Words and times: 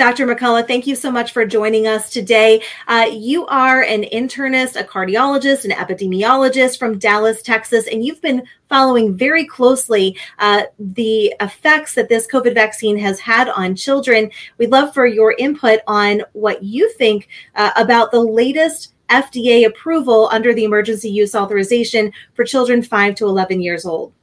Dr. 0.00 0.26
McCullough, 0.26 0.66
thank 0.66 0.86
you 0.86 0.94
so 0.94 1.10
much 1.10 1.30
for 1.30 1.44
joining 1.44 1.86
us 1.86 2.08
today. 2.08 2.62
Uh, 2.88 3.06
you 3.12 3.44
are 3.48 3.82
an 3.82 4.04
internist, 4.04 4.80
a 4.80 4.82
cardiologist, 4.82 5.66
an 5.66 5.72
epidemiologist 5.72 6.78
from 6.78 6.98
Dallas, 6.98 7.42
Texas, 7.42 7.86
and 7.86 8.02
you've 8.02 8.22
been 8.22 8.42
following 8.70 9.14
very 9.14 9.44
closely 9.44 10.16
uh, 10.38 10.62
the 10.78 11.34
effects 11.42 11.96
that 11.96 12.08
this 12.08 12.26
COVID 12.26 12.54
vaccine 12.54 12.96
has 12.96 13.20
had 13.20 13.50
on 13.50 13.76
children. 13.76 14.30
We'd 14.56 14.70
love 14.70 14.94
for 14.94 15.04
your 15.04 15.34
input 15.36 15.80
on 15.86 16.22
what 16.32 16.62
you 16.62 16.90
think 16.94 17.28
uh, 17.54 17.72
about 17.76 18.10
the 18.10 18.20
latest 18.20 18.94
FDA 19.10 19.66
approval 19.66 20.30
under 20.32 20.54
the 20.54 20.64
emergency 20.64 21.10
use 21.10 21.34
authorization 21.34 22.10
for 22.32 22.46
children 22.46 22.80
5 22.80 23.16
to 23.16 23.26
11 23.26 23.60
years 23.60 23.84
old. 23.84 24.14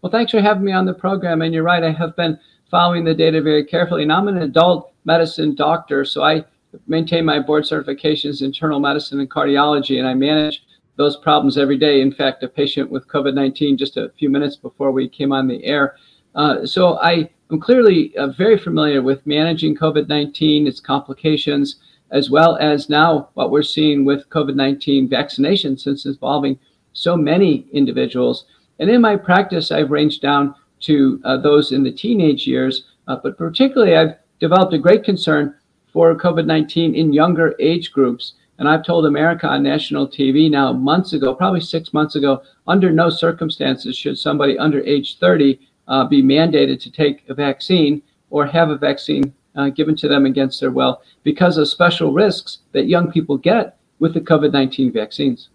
Well, 0.00 0.10
thanks 0.10 0.32
for 0.32 0.40
having 0.40 0.64
me 0.64 0.72
on 0.72 0.86
the 0.86 0.94
program. 0.94 1.42
And 1.42 1.52
you're 1.52 1.64
right, 1.64 1.84
I 1.84 1.92
have 1.92 2.16
been 2.16 2.40
following 2.72 3.04
the 3.04 3.14
data 3.14 3.42
very 3.42 3.64
carefully. 3.64 4.02
And 4.02 4.12
I'm 4.12 4.28
an 4.28 4.38
adult 4.38 4.94
medicine 5.04 5.54
doctor, 5.54 6.06
so 6.06 6.24
I 6.24 6.42
maintain 6.86 7.22
my 7.22 7.38
board 7.38 7.64
certifications 7.64 8.40
in 8.40 8.46
internal 8.46 8.80
medicine 8.80 9.20
and 9.20 9.30
cardiology, 9.30 9.98
and 9.98 10.08
I 10.08 10.14
manage 10.14 10.64
those 10.96 11.18
problems 11.18 11.58
every 11.58 11.76
day. 11.76 12.00
In 12.00 12.10
fact, 12.10 12.42
a 12.42 12.48
patient 12.48 12.90
with 12.90 13.06
COVID 13.08 13.34
19 13.34 13.76
just 13.76 13.98
a 13.98 14.10
few 14.18 14.30
minutes 14.30 14.56
before 14.56 14.90
we 14.90 15.06
came 15.06 15.32
on 15.32 15.46
the 15.46 15.62
air. 15.64 15.96
Uh, 16.34 16.64
so 16.64 16.98
I 16.98 17.28
am 17.50 17.60
clearly 17.60 18.16
uh, 18.16 18.28
very 18.28 18.56
familiar 18.56 19.02
with 19.02 19.26
managing 19.26 19.76
COVID 19.76 20.08
19, 20.08 20.66
its 20.66 20.80
complications, 20.80 21.76
as 22.10 22.30
well 22.30 22.56
as 22.56 22.88
now 22.88 23.28
what 23.34 23.50
we're 23.50 23.62
seeing 23.62 24.06
with 24.06 24.30
COVID 24.30 24.54
19 24.54 25.10
vaccination, 25.10 25.76
since 25.76 26.06
involving 26.06 26.58
so 26.94 27.18
many 27.18 27.66
individuals. 27.74 28.46
And 28.78 28.88
in 28.88 29.02
my 29.02 29.16
practice, 29.16 29.70
I've 29.70 29.90
ranged 29.90 30.22
down 30.22 30.54
to 30.82 31.20
uh, 31.24 31.36
those 31.36 31.72
in 31.72 31.82
the 31.82 31.92
teenage 31.92 32.46
years, 32.46 32.84
uh, 33.08 33.16
but 33.22 33.38
particularly 33.38 33.96
I've 33.96 34.16
developed 34.40 34.74
a 34.74 34.78
great 34.78 35.04
concern 35.04 35.54
for 35.92 36.14
COVID 36.14 36.46
19 36.46 36.94
in 36.94 37.12
younger 37.12 37.54
age 37.58 37.92
groups. 37.92 38.34
And 38.58 38.68
I've 38.68 38.84
told 38.84 39.06
America 39.06 39.48
on 39.48 39.62
national 39.62 40.06
TV 40.06 40.50
now 40.50 40.72
months 40.72 41.14
ago, 41.14 41.34
probably 41.34 41.60
six 41.60 41.92
months 41.92 42.16
ago, 42.16 42.42
under 42.66 42.92
no 42.92 43.10
circumstances 43.10 43.96
should 43.96 44.18
somebody 44.18 44.58
under 44.58 44.80
age 44.84 45.18
30 45.18 45.58
uh, 45.88 46.06
be 46.06 46.22
mandated 46.22 46.80
to 46.80 46.90
take 46.90 47.24
a 47.28 47.34
vaccine 47.34 48.02
or 48.30 48.46
have 48.46 48.70
a 48.70 48.76
vaccine 48.76 49.32
uh, 49.56 49.68
given 49.68 49.96
to 49.96 50.08
them 50.08 50.26
against 50.26 50.60
their 50.60 50.70
will 50.70 51.02
because 51.22 51.58
of 51.58 51.68
special 51.68 52.12
risks 52.12 52.58
that 52.72 52.88
young 52.88 53.10
people 53.10 53.36
get 53.36 53.76
with 53.98 54.14
the 54.14 54.20
COVID 54.20 54.52
19 54.52 54.92
vaccines. 54.92 55.48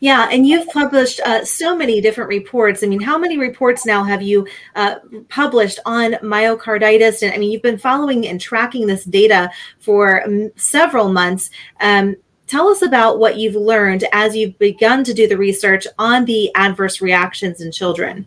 Yeah, 0.00 0.28
and 0.30 0.46
you've 0.46 0.68
published 0.68 1.20
uh, 1.20 1.44
so 1.44 1.76
many 1.76 2.00
different 2.00 2.28
reports. 2.28 2.82
I 2.82 2.86
mean, 2.86 3.00
how 3.00 3.18
many 3.18 3.38
reports 3.38 3.86
now 3.86 4.04
have 4.04 4.22
you 4.22 4.46
uh, 4.74 4.96
published 5.28 5.78
on 5.86 6.12
myocarditis? 6.14 7.22
And 7.22 7.32
I 7.32 7.38
mean, 7.38 7.50
you've 7.50 7.62
been 7.62 7.78
following 7.78 8.26
and 8.26 8.40
tracking 8.40 8.86
this 8.86 9.04
data 9.04 9.50
for 9.78 10.24
um, 10.24 10.50
several 10.56 11.12
months. 11.12 11.50
Um, 11.80 12.16
tell 12.46 12.68
us 12.68 12.82
about 12.82 13.18
what 13.18 13.38
you've 13.38 13.54
learned 13.54 14.04
as 14.12 14.36
you've 14.36 14.58
begun 14.58 15.04
to 15.04 15.14
do 15.14 15.26
the 15.26 15.38
research 15.38 15.86
on 15.98 16.24
the 16.24 16.54
adverse 16.54 17.00
reactions 17.00 17.60
in 17.60 17.72
children. 17.72 18.26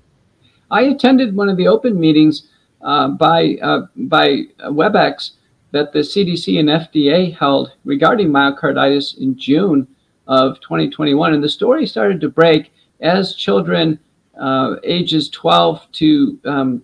I 0.72 0.84
attended 0.84 1.36
one 1.36 1.50
of 1.50 1.58
the 1.58 1.68
open 1.68 2.00
meetings 2.00 2.48
uh, 2.82 3.10
by 3.10 3.58
uh, 3.62 3.82
by 3.96 4.44
WebEx 4.64 5.32
that 5.72 5.92
the 5.92 6.00
CDC 6.00 6.60
and 6.60 6.70
FDA 6.70 7.38
held 7.38 7.74
regarding 7.84 8.30
myocarditis 8.30 9.18
in 9.18 9.38
June 9.38 9.88
of 10.28 10.60
2021. 10.62 11.34
And 11.34 11.44
the 11.44 11.50
story 11.50 11.86
started 11.86 12.22
to 12.22 12.30
break 12.30 12.72
as 13.02 13.36
children 13.36 14.00
uh, 14.40 14.76
ages 14.84 15.30
12 15.30 15.92
to 15.94 16.40
um, 16.46 16.84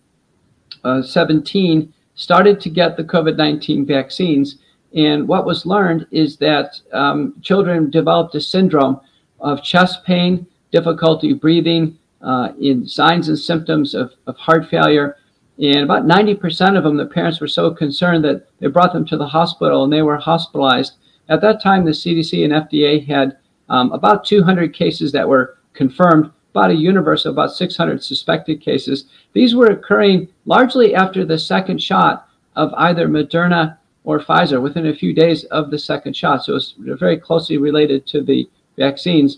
uh, 0.83 1.01
17 1.01 1.93
started 2.15 2.59
to 2.61 2.69
get 2.69 2.97
the 2.97 3.03
COVID 3.03 3.37
19 3.37 3.85
vaccines. 3.85 4.57
And 4.95 5.27
what 5.27 5.45
was 5.45 5.65
learned 5.65 6.07
is 6.11 6.37
that 6.37 6.79
um, 6.93 7.35
children 7.41 7.89
developed 7.89 8.35
a 8.35 8.41
syndrome 8.41 8.99
of 9.39 9.63
chest 9.63 10.03
pain, 10.05 10.45
difficulty 10.71 11.33
breathing, 11.33 11.97
uh, 12.21 12.49
in 12.59 12.87
signs 12.87 13.29
and 13.29 13.39
symptoms 13.39 13.95
of, 13.95 14.13
of 14.27 14.37
heart 14.37 14.69
failure. 14.69 15.17
And 15.57 15.79
about 15.79 16.05
90% 16.05 16.77
of 16.77 16.83
them, 16.83 16.97
the 16.97 17.05
parents 17.05 17.39
were 17.39 17.47
so 17.47 17.71
concerned 17.71 18.23
that 18.25 18.47
they 18.59 18.67
brought 18.67 18.93
them 18.93 19.05
to 19.07 19.17
the 19.17 19.27
hospital 19.27 19.83
and 19.83 19.93
they 19.93 20.01
were 20.01 20.17
hospitalized 20.17 20.93
at 21.31 21.39
that 21.39 21.61
time, 21.61 21.85
the 21.85 21.91
CDC 21.91 22.43
and 22.43 22.51
FDA 22.51 23.07
had 23.07 23.37
um, 23.69 23.93
about 23.93 24.25
200 24.25 24.73
cases 24.73 25.13
that 25.13 25.27
were 25.27 25.57
confirmed, 25.73 26.29
about 26.53 26.71
a 26.71 26.75
universe 26.75 27.25
of 27.25 27.31
about 27.31 27.53
600 27.53 28.03
suspected 28.03 28.59
cases. 28.59 29.05
These 29.31 29.55
were 29.55 29.67
occurring 29.67 30.27
largely 30.45 30.93
after 30.93 31.23
the 31.23 31.39
second 31.39 31.81
shot 31.81 32.27
of 32.57 32.73
either 32.73 33.07
Moderna 33.07 33.77
or 34.03 34.19
Pfizer 34.19 34.61
within 34.61 34.87
a 34.87 34.93
few 34.93 35.13
days 35.13 35.45
of 35.45 35.71
the 35.71 35.79
second 35.79 36.17
shot. 36.17 36.43
So 36.43 36.57
it's 36.57 36.75
very 36.77 37.17
closely 37.17 37.57
related 37.57 38.05
to 38.07 38.21
the 38.21 38.49
vaccines. 38.77 39.37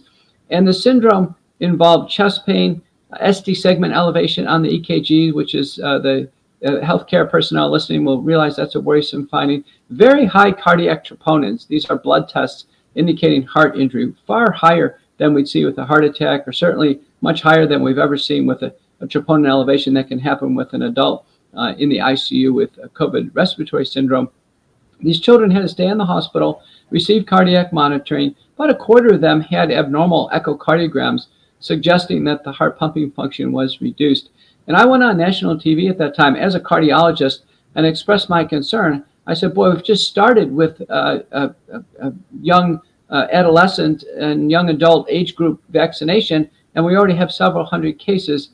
And 0.50 0.68
the 0.68 0.74
syndrome 0.74 1.36
involved 1.60 2.10
chest 2.10 2.44
pain, 2.48 2.82
ST 3.32 3.56
segment 3.56 3.94
elevation 3.94 4.48
on 4.48 4.64
the 4.64 4.80
EKG, 4.80 5.32
which 5.32 5.54
is 5.54 5.80
uh, 5.84 6.00
the 6.00 6.28
healthcare 6.64 7.30
personnel 7.30 7.72
listening 7.72 8.06
will 8.06 8.22
realize 8.22 8.56
that's 8.56 8.76
a 8.76 8.80
worrisome 8.80 9.28
finding. 9.28 9.64
Very 9.90 10.26
high 10.26 10.52
cardiac 10.52 11.06
troponins. 11.06 11.68
These 11.68 11.86
are 11.86 11.98
blood 11.98 12.30
tests 12.30 12.66
indicating 12.96 13.44
heart 13.44 13.78
injury, 13.78 14.14
far 14.26 14.52
higher 14.52 15.00
than 15.18 15.34
we'd 15.34 15.48
see 15.48 15.66
with 15.66 15.78
a 15.78 15.86
heart 15.86 16.06
attack, 16.06 16.48
or 16.48 16.52
certainly 16.52 17.02
much 17.22 17.42
higher 17.42 17.68
than 17.68 17.82
we've 17.82 17.98
ever 17.98 18.18
seen 18.18 18.46
with 18.46 18.62
a, 18.62 18.74
a 19.02 19.08
troponin 19.08 19.48
elevation 19.48 19.94
that 19.94 20.08
can 20.08 20.20
happen 20.20 20.56
with 20.56 20.74
an 20.74 20.84
adult 20.84 21.26
uh, 21.56 21.74
in 21.78 21.90
the 21.90 21.98
ICU 21.98 22.54
with 22.54 22.76
COVID 22.94 23.32
respiratory 23.34 23.86
syndrome. 23.86 24.30
These 25.00 25.20
children 25.20 25.52
had 25.52 25.62
to 25.62 25.70
stay 25.70 25.88
in 25.88 25.98
the 25.98 26.06
hospital, 26.06 26.62
receive 26.90 27.26
cardiac 27.26 27.74
monitoring. 27.74 28.36
About 28.56 28.70
a 28.70 28.76
quarter 28.76 29.14
of 29.14 29.22
them 29.22 29.42
had 29.42 29.72
abnormal 29.72 30.30
echocardiograms, 30.34 31.28
suggesting 31.60 32.24
that 32.24 32.44
the 32.44 32.52
heart 32.52 32.78
pumping 32.78 33.12
function 33.12 33.52
was 33.52 33.82
reduced. 33.82 34.30
And 34.68 34.78
I 34.78 34.86
went 34.86 35.04
on 35.04 35.18
national 35.18 35.58
TV 35.58 35.90
at 35.90 35.98
that 35.98 36.16
time 36.16 36.36
as 36.36 36.56
a 36.56 36.60
cardiologist 36.60 37.40
and 37.76 37.86
expressed 37.86 38.30
my 38.30 38.44
concern. 38.46 39.04
I 39.28 39.34
said, 39.34 39.54
Boy, 39.54 39.72
we've 39.72 39.84
just 39.84 40.10
started 40.10 40.52
with 40.52 40.82
a, 40.90 41.56
a, 42.00 42.14
young 42.42 42.82
uh, 43.10 43.28
adolescent 43.32 44.04
and 44.04 44.50
young 44.52 44.70
adult 44.70 45.08
age 45.10 45.36
group 45.36 45.62
vaccination, 45.70 46.50
and 46.76 46.84
we 46.84 46.96
already 46.96 47.16
have 47.16 47.32
several 47.32 47.66
hundred 47.66 48.00
cases. 48.00 48.50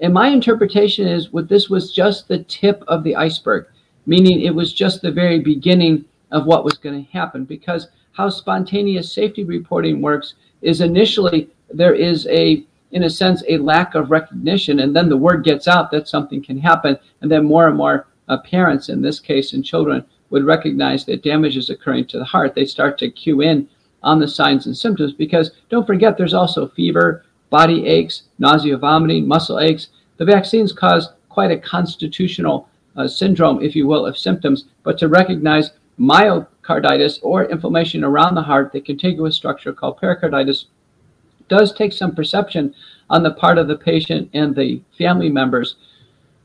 And 0.00 0.12
my 0.12 0.28
interpretation 0.28 1.06
is 1.06 1.32
what 1.32 1.48
this 1.48 1.68
was 1.68 1.92
just 1.92 2.28
the 2.28 2.42
tip 2.44 2.82
of 2.88 3.04
the 3.04 3.16
iceberg, 3.16 3.66
meaning 4.06 4.42
it 4.42 4.54
was 4.54 4.72
just 4.72 5.00
the 5.00 5.12
very 5.12 5.38
beginning 5.38 6.04
of 6.30 6.46
what 6.46 6.64
was 6.64 6.78
going 6.78 7.04
to 7.04 7.10
happen. 7.12 7.44
Because 7.44 7.88
how 8.12 8.28
spontaneous 8.28 9.12
safety 9.12 9.44
reporting 9.44 10.02
works 10.02 10.34
is 10.60 10.80
initially 10.80 11.48
there 11.70 11.94
is 11.94 12.26
a 12.28 12.64
in 12.92 13.04
a 13.04 13.10
sense, 13.10 13.42
a 13.48 13.58
lack 13.58 13.94
of 13.94 14.10
recognition. 14.10 14.80
And 14.80 14.94
then 14.94 15.08
the 15.08 15.16
word 15.16 15.44
gets 15.44 15.66
out 15.66 15.90
that 15.90 16.08
something 16.08 16.42
can 16.42 16.58
happen. 16.58 16.98
And 17.20 17.30
then 17.30 17.44
more 17.44 17.68
and 17.68 17.76
more 17.76 18.06
uh, 18.28 18.38
parents, 18.38 18.88
in 18.88 19.02
this 19.02 19.18
case, 19.18 19.52
and 19.52 19.64
children, 19.64 20.04
would 20.30 20.44
recognize 20.44 21.04
that 21.04 21.22
damage 21.22 21.56
is 21.56 21.70
occurring 21.70 22.06
to 22.06 22.18
the 22.18 22.24
heart. 22.24 22.54
They 22.54 22.64
start 22.64 22.98
to 22.98 23.10
cue 23.10 23.42
in 23.42 23.68
on 24.02 24.18
the 24.18 24.28
signs 24.28 24.66
and 24.66 24.76
symptoms 24.76 25.12
because 25.12 25.52
don't 25.68 25.86
forget 25.86 26.16
there's 26.16 26.34
also 26.34 26.68
fever, 26.68 27.24
body 27.50 27.86
aches, 27.86 28.24
nausea, 28.38 28.76
vomiting, 28.76 29.28
muscle 29.28 29.60
aches. 29.60 29.88
The 30.16 30.24
vaccines 30.24 30.72
cause 30.72 31.12
quite 31.28 31.50
a 31.50 31.58
constitutional 31.58 32.68
uh, 32.96 33.08
syndrome, 33.08 33.62
if 33.62 33.74
you 33.74 33.86
will, 33.86 34.06
of 34.06 34.18
symptoms. 34.18 34.66
But 34.82 34.98
to 34.98 35.08
recognize 35.08 35.70
myocarditis 35.98 37.18
or 37.22 37.44
inflammation 37.44 38.04
around 38.04 38.34
the 38.34 38.42
heart, 38.42 38.72
the 38.72 38.80
contiguous 38.80 39.36
structure 39.36 39.72
called 39.72 39.98
pericarditis, 39.98 40.66
does 41.52 41.74
take 41.74 41.92
some 41.92 42.14
perception 42.14 42.74
on 43.10 43.22
the 43.22 43.34
part 43.34 43.58
of 43.58 43.68
the 43.68 43.76
patient 43.76 44.30
and 44.32 44.56
the 44.56 44.80
family 44.96 45.28
members. 45.28 45.76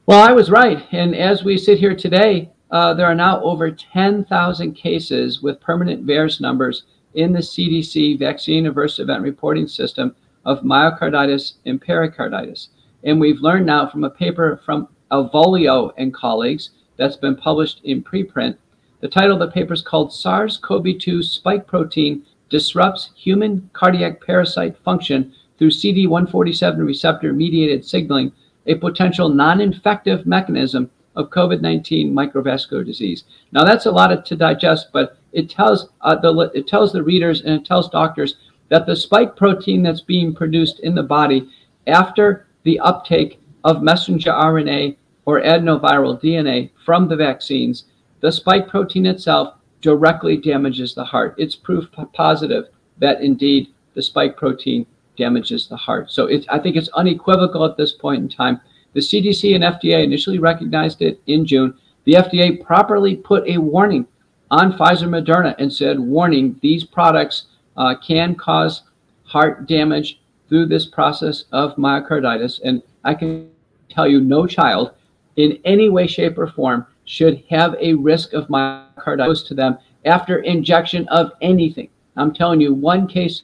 Well, 0.06 0.22
I 0.22 0.34
was 0.34 0.52
right. 0.52 0.86
And 0.92 1.16
as 1.16 1.46
we 1.46 1.58
sit 1.58 1.80
here 1.80 1.96
today, 1.96 2.50
uh, 2.72 2.94
there 2.94 3.06
are 3.06 3.16
now 3.16 3.42
over 3.42 3.72
10,000 3.72 4.74
cases 4.74 5.42
with 5.42 5.62
permanent 5.62 6.06
VAERS 6.06 6.42
numbers 6.42 6.84
in 7.14 7.32
the 7.32 7.40
CDC 7.40 8.20
vaccine 8.20 8.68
adverse 8.68 9.00
event 9.00 9.24
reporting 9.24 9.66
system 9.66 10.14
of 10.44 10.64
myocarditis 10.64 11.54
and 11.66 11.82
pericarditis. 11.82 12.68
And 13.06 13.18
we've 13.18 13.40
learned 13.40 13.66
now 13.66 13.88
from 13.88 14.04
a 14.04 14.10
paper 14.10 14.60
from 14.66 14.90
Avolio 15.10 15.94
and 15.98 16.14
colleagues 16.14 16.72
that's 16.98 17.16
been 17.16 17.38
published 17.38 17.80
in 17.86 18.04
preprint. 18.04 18.58
The 19.00 19.08
title 19.08 19.34
of 19.34 19.40
the 19.40 19.54
paper 19.54 19.74
is 19.74 19.82
called 19.82 20.12
SARS 20.12 20.58
CoV 20.58 21.00
2 21.00 21.24
Spike 21.24 21.66
Protein 21.66 22.26
disrupts 22.50 23.12
human 23.16 23.70
cardiac 23.74 24.22
pericyte 24.22 24.78
function 24.78 25.34
through 25.58 25.70
CD147 25.70 26.86
receptor 26.86 27.34
mediated 27.34 27.86
signaling, 27.86 28.32
a 28.68 28.76
potential 28.76 29.30
non 29.30 29.62
infective 29.62 30.26
mechanism 30.26 30.90
of 31.16 31.30
COVID 31.30 31.62
19 31.62 32.14
microvascular 32.14 32.86
disease. 32.86 33.24
Now, 33.52 33.64
that's 33.64 33.88
a 33.88 33.92
lot 33.92 34.26
to 34.26 34.36
digest, 34.36 34.90
but 34.94 35.18
it 35.34 35.50
tells, 35.50 35.90
uh, 36.02 36.16
the, 36.16 36.52
it 36.54 36.68
tells 36.68 36.94
the 36.94 37.04
readers 37.04 37.42
and 37.42 37.54
it 37.56 37.66
tells 37.66 37.90
doctors 37.90 38.36
that 38.70 38.86
the 38.86 38.96
spike 38.96 39.36
protein 39.36 39.84
that's 39.84 40.02
being 40.02 40.34
produced 40.34 40.80
in 40.82 40.94
the 40.94 41.04
body 41.04 41.50
after 41.88 42.48
the 42.64 42.80
uptake 42.80 43.40
of 43.64 43.82
messenger 43.82 44.32
RNA 44.32 44.96
or 45.26 45.42
adenoviral 45.42 46.22
DNA 46.22 46.70
from 46.86 47.08
the 47.08 47.16
vaccines 47.16 47.86
the 48.20 48.32
spike 48.32 48.68
protein 48.68 49.06
itself 49.06 49.56
directly 49.88 50.36
damages 50.36 50.94
the 50.94 51.06
heart. 51.06 51.34
It's 51.38 51.56
proof 51.56 51.86
positive 52.12 52.66
that 52.98 53.22
indeed 53.22 53.70
the 53.94 54.02
spike 54.02 54.36
protein 54.36 54.86
damages 55.16 55.70
the 55.70 55.78
heart. 55.78 56.12
So 56.12 56.30
I 56.50 56.60
think 56.60 56.76
it's 56.76 56.90
unequivocal 56.90 57.64
at 57.64 57.78
this 57.78 57.94
point 57.94 58.22
in 58.22 58.28
time. 58.28 58.60
The 58.92 59.00
CDC 59.00 59.56
and 59.56 59.64
FDA 59.64 60.04
initially 60.04 60.40
recognized 60.40 61.02
it 61.02 61.22
in 61.28 61.46
June. 61.46 61.74
The 62.04 62.16
FDA 62.16 62.62
properly 62.62 63.16
put 63.16 63.48
a 63.48 63.60
warning 63.60 64.06
on 64.52 64.74
Pfizer 64.74 65.08
Moderna 65.08 65.56
and 65.58 65.72
said, 65.72 65.98
warning, 65.98 66.60
these 66.62 66.84
products 66.84 67.46
uh, 67.78 67.96
can 67.96 68.36
cause 68.36 68.82
heart 69.24 69.70
damage 69.70 70.20
through 70.50 70.66
this 70.66 70.86
process 70.86 71.46
of 71.54 71.78
myocarditis. 71.78 72.60
And 72.66 72.84
I 73.06 73.14
can 73.14 73.50
tell 73.88 74.06
you, 74.06 74.20
no 74.20 74.48
child 74.48 74.92
in 75.38 75.60
any 75.64 75.88
way, 75.88 76.08
shape, 76.08 76.38
or 76.38 76.48
form 76.48 76.86
should 77.08 77.42
have 77.50 77.76
a 77.80 77.94
risk 77.96 78.34
of 78.34 78.48
myocarditis 78.50 79.48
to 79.48 79.56
them 79.56 79.78
after 80.06 80.40
injection 80.40 81.08
of 81.08 81.32
anything. 81.42 81.90
I'm 82.18 82.34
telling 82.34 82.62
you, 82.62 82.74
one 82.74 83.08
case 83.08 83.44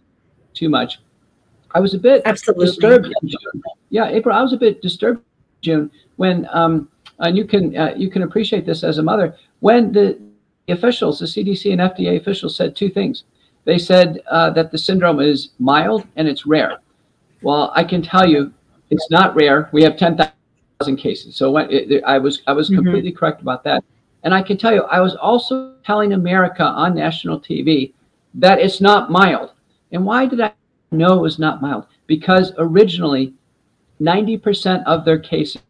too 0.54 0.70
much. 0.70 1.00
I 1.72 1.80
was 1.80 1.94
a 1.94 1.98
bit 1.98 2.22
Absolutely. 2.26 2.68
disturbed. 2.68 3.14
Yeah, 3.90 4.10
April, 4.10 4.36
I 4.36 4.42
was 4.42 4.54
a 4.54 4.58
bit 4.58 4.82
disturbed 4.82 5.24
June 5.62 5.90
when, 6.18 6.48
um, 6.52 6.90
and 7.20 7.38
you 7.38 7.46
can 7.46 7.76
uh, 7.76 7.94
you 7.96 8.10
can 8.12 8.24
appreciate 8.24 8.66
this 8.66 8.84
as 8.84 8.98
a 8.98 9.04
mother 9.04 9.36
when 9.62 9.92
the 9.92 10.20
officials, 10.68 11.20
the 11.20 11.26
CDC 11.26 11.72
and 11.72 11.82
FDA 11.82 12.20
officials, 12.20 12.56
said 12.56 12.76
two 12.76 12.90
things. 12.90 13.24
They 13.66 13.78
said 13.78 14.22
uh, 14.30 14.50
that 14.52 14.72
the 14.72 14.78
syndrome 14.78 15.22
is 15.22 15.50
mild 15.58 16.06
and 16.18 16.28
it's 16.28 16.46
rare. 16.46 16.80
Well, 17.42 17.72
I 17.76 17.84
can 17.84 18.02
tell 18.02 18.28
you, 18.28 18.54
it's 18.90 19.10
not 19.10 19.36
rare. 19.36 19.70
We 19.72 19.84
have 19.84 19.98
10,000 20.80 20.98
cases. 20.98 21.36
So 21.36 21.52
when 21.52 21.70
it, 21.70 22.04
I 22.04 22.18
was 22.18 22.42
I 22.48 22.54
was 22.54 22.70
mm-hmm. 22.70 22.84
completely 22.84 23.12
correct 23.12 23.42
about 23.42 23.64
that. 23.64 23.84
And 24.24 24.34
I 24.34 24.42
can 24.42 24.58
tell 24.58 24.74
you, 24.74 24.84
I 24.84 25.02
was 25.02 25.16
also 25.16 25.76
telling 25.86 26.14
America 26.14 26.64
on 26.64 26.96
national 26.96 27.40
TV 27.40 27.94
that 28.36 28.60
it's 28.60 28.80
not 28.80 29.12
mild. 29.12 29.52
And 29.92 30.06
why 30.06 30.26
did 30.26 30.40
I 30.40 30.54
know 30.92 31.20
it 31.20 31.22
was 31.22 31.40
not 31.40 31.62
mild? 31.62 31.88
Because 32.08 32.54
originally, 32.58 33.34
90% 34.02 34.84
of 34.86 35.04
their 35.06 35.20
cases 35.20 35.62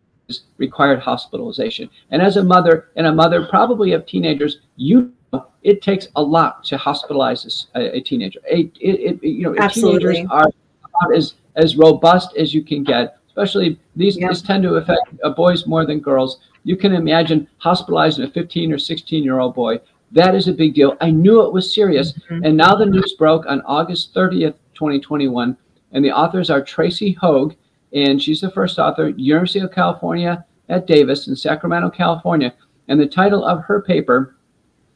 required 0.58 1.00
hospitalization. 1.00 1.90
And 2.12 2.22
as 2.22 2.38
a 2.38 2.44
mother, 2.44 2.90
and 2.96 3.08
a 3.08 3.14
mother 3.14 3.46
probably 3.48 3.94
of 3.94 4.06
teenagers, 4.06 4.60
you 4.78 5.12
know 5.32 5.48
it 5.64 5.82
takes 5.82 6.08
a 6.16 6.22
lot 6.22 6.64
to 6.66 6.78
hospitalize 6.78 7.68
a, 7.76 7.98
a 7.98 8.02
teenager. 8.02 8.40
A, 8.50 8.72
it, 8.80 9.22
it, 9.22 9.24
you 9.24 9.52
know, 9.52 9.68
teenagers 9.70 10.20
are 10.30 10.48
about 10.48 11.16
as, 11.16 11.36
as 11.56 11.76
robust 11.76 12.36
as 12.38 12.54
you 12.54 12.64
can 12.64 12.84
get, 12.84 13.18
especially 13.34 13.80
these, 13.96 14.16
yeah. 14.16 14.28
these 14.28 14.44
tend 14.44 14.62
to 14.62 14.76
affect 14.76 15.02
boys 15.36 15.66
more 15.66 15.88
than 15.88 16.00
girls. 16.00 16.38
You 16.64 16.78
can 16.78 16.94
imagine 16.94 17.48
hospitalizing 17.58 18.24
a 18.24 18.30
15 18.30 18.72
or 18.72 18.78
16 18.78 19.24
year 19.24 19.40
old 19.40 19.56
boy. 19.56 19.80
That 20.12 20.36
is 20.36 20.48
a 20.48 20.54
big 20.54 20.76
deal. 20.76 20.96
I 21.02 21.10
knew 21.10 21.42
it 21.42 21.52
was 21.52 21.74
serious. 21.74 22.14
Mm-hmm. 22.14 22.46
And 22.46 22.56
now 22.56 22.76
the 22.76 22.86
news 22.86 23.16
broke 23.18 23.48
on 23.48 23.62
August 23.62 24.14
30th, 24.14 24.54
2021. 24.76 25.58
And 25.94 26.06
the 26.06 26.12
authors 26.12 26.52
are 26.52 26.62
Tracy 26.62 27.16
Høeg, 27.16 27.56
and 27.94 28.22
she's 28.22 28.42
the 28.42 28.52
first 28.52 28.78
author, 28.78 29.10
University 29.10 29.60
of 29.60 29.72
California 29.72 30.46
at 30.70 30.86
Davis 30.86 31.28
in 31.28 31.36
Sacramento, 31.36 31.90
California. 31.90 32.54
And 32.88 33.00
the 33.00 33.08
title 33.08 33.44
of 33.44 33.64
her 33.64 33.82
paper 33.82 34.36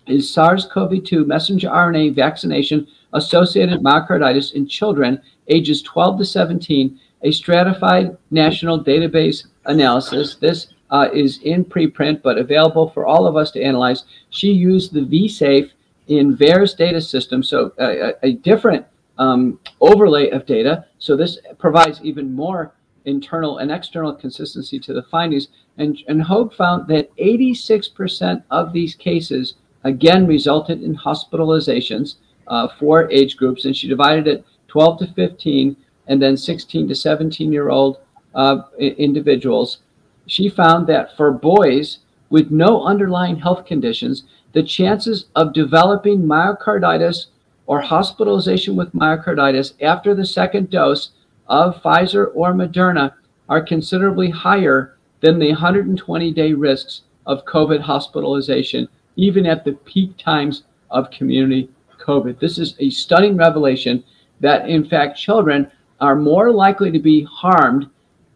is 0.06 0.32
SARS 0.32 0.66
CoV 0.66 1.04
2 1.04 1.26
messenger 1.26 1.70
RNA 1.70 2.14
vaccination 2.14 2.88
associated 3.14 3.82
myocarditis 3.82 4.54
in 4.54 4.68
children 4.68 5.22
ages 5.48 5.82
12 5.82 6.20
to 6.20 6.26
17, 6.26 7.00
a 7.22 7.32
stratified 7.32 8.18
national 8.32 8.84
database 8.84 9.46
analysis. 9.66 10.36
This 10.36 10.68
uh, 10.92 11.10
is 11.14 11.40
in 11.44 11.66
preprint, 11.66 12.22
but 12.22 12.38
available 12.38 12.90
for 12.90 13.06
all 13.06 13.28
of 13.28 13.36
us 13.36 13.52
to 13.52 13.62
analyze. 13.62 14.04
She 14.30 14.52
used 14.52 14.94
the 14.94 15.02
vSafe 15.02 15.72
in 16.08 16.38
VAERS 16.38 16.78
data 16.78 17.02
system, 17.02 17.44
so 17.44 17.74
a, 17.80 18.14
a 18.24 18.32
different 18.34 18.86
um, 19.18 19.60
overlay 19.82 20.30
of 20.30 20.46
data. 20.46 20.86
So 21.00 21.16
this 21.16 21.40
provides 21.58 22.00
even 22.02 22.34
more 22.34 22.74
internal 23.06 23.58
and 23.58 23.72
external 23.72 24.14
consistency 24.14 24.80
to 24.80 24.94
the 24.94 25.04
findings. 25.04 25.48
And, 25.78 25.98
and 26.08 26.22
Høeg 26.22 26.54
found 26.54 26.88
that 26.88 27.16
86% 27.18 28.44
of 28.52 28.74
these 28.74 28.96
cases 28.96 29.56
again 29.84 30.28
resulted 30.28 30.84
in 30.84 30.96
hospitalizations 30.96 32.16
uh, 32.48 32.68
for 32.80 33.10
age 33.12 33.38
groups, 33.38 33.66
and 33.66 33.76
she 33.76 33.88
divided 33.88 34.28
it 34.28 34.46
12 34.68 35.00
to 35.00 35.08
15 35.14 35.76
and 36.08 36.22
then 36.22 36.38
16 36.38 36.88
to 36.88 36.96
17 36.96 37.52
year 37.52 37.70
old 37.70 38.00
uh, 38.36 38.62
individuals. 38.80 39.80
She 40.28 40.50
found 40.50 40.88
that 40.88 41.16
for 41.16 41.32
boys 41.32 42.00
with 42.30 42.52
no 42.52 42.84
underlying 42.84 43.38
health 43.38 43.66
conditions, 43.66 44.24
the 44.54 44.64
chances 44.64 45.26
of 45.36 45.54
developing 45.54 46.24
myocarditis 46.24 47.28
or 47.66 47.82
hospitalization 47.82 48.76
with 48.76 48.94
myocarditis 48.94 49.74
after 49.82 50.14
the 50.14 50.26
second 50.26 50.70
dose 50.70 51.12
of 51.48 51.82
Pfizer 51.82 52.32
or 52.34 52.54
Moderna 52.54 53.14
are 53.50 53.62
considerably 53.62 54.30
higher 54.30 54.98
than 55.22 55.40
the 55.40 55.50
120 55.50 56.34
day 56.34 56.54
risks 56.54 57.04
of 57.26 57.46
COVID 57.46 57.82
hospitalization, 57.82 58.88
even 59.16 59.46
at 59.46 59.66
the 59.66 59.74
peak 59.74 60.18
times 60.18 60.64
of 60.90 61.12
community 61.12 61.70
COVID. 62.00 62.40
This 62.40 62.58
is 62.58 62.76
a 62.80 62.90
stunning 62.90 63.36
revelation 63.36 64.04
that, 64.40 64.70
in 64.70 64.88
fact, 64.88 65.18
children 65.18 65.72
are 66.00 66.16
more 66.16 66.52
likely 66.52 66.92
to 66.92 67.00
be 67.00 67.24
harmed 67.24 67.90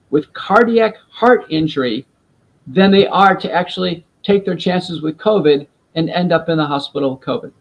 with 0.09 0.31
cardiac 0.33 0.95
heart 1.09 1.45
injury 1.49 2.05
than 2.67 2.91
they 2.91 3.07
are 3.07 3.35
to 3.35 3.51
actually 3.51 4.05
take 4.23 4.45
their 4.45 4.55
chances 4.55 5.01
with 5.01 5.17
COVID 5.17 5.67
and 5.95 6.09
end 6.09 6.31
up 6.31 6.49
in 6.49 6.57
the 6.57 6.65
hospital 6.65 7.15
with 7.15 7.25
COVID. 7.25 7.51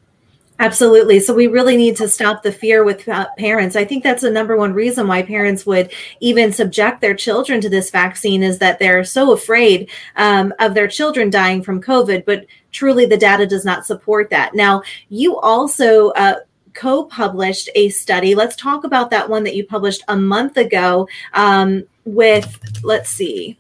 Absolutely. 0.61 1.21
So 1.21 1.33
we 1.33 1.47
really 1.47 1.79
need 1.79 1.97
to 1.97 2.07
stop 2.07 2.43
the 2.43 2.53
fear 2.53 2.85
with 2.85 3.09
uh, 3.09 3.29
parents. 3.39 3.77
I 3.77 3.85
think 3.87 4.05
that's 4.05 4.21
the 4.21 4.31
number 4.31 4.59
one 4.59 4.75
reason 4.75 5.09
why 5.09 5.23
parents 5.23 5.65
would 5.65 5.91
even 6.21 6.53
subject 6.53 7.01
their 7.01 7.15
children 7.15 7.63
to 7.63 7.71
this 7.71 7.91
vaccine 7.91 8.43
is 8.43 8.59
that 8.59 8.79
they're 8.79 9.03
so 9.03 9.33
afraid 9.33 9.89
um, 10.17 10.53
of 10.59 10.75
their 10.75 10.87
children 10.87 11.31
dying 11.31 11.63
from 11.63 11.81
COVID. 11.81 12.27
But 12.27 12.45
truly, 12.73 13.07
the 13.07 13.17
data 13.17 13.47
does 13.47 13.65
not 13.65 13.87
support 13.87 14.29
that. 14.31 14.55
Now, 14.55 14.83
you 15.09 15.39
also 15.39 16.11
uh, 16.11 16.41
co 16.75 17.05
published 17.05 17.69
a 17.75 17.89
study. 17.91 18.35
Let's 18.35 18.57
talk 18.57 18.85
about 18.85 19.11
that 19.11 19.29
one 19.29 19.45
that 19.45 19.57
you 19.57 19.65
published 19.67 20.03
a 20.09 20.17
month 20.17 20.57
ago 20.57 21.09
um, 21.35 21.85
with, 22.05 22.61
let's 22.83 23.11
see, 23.11 23.59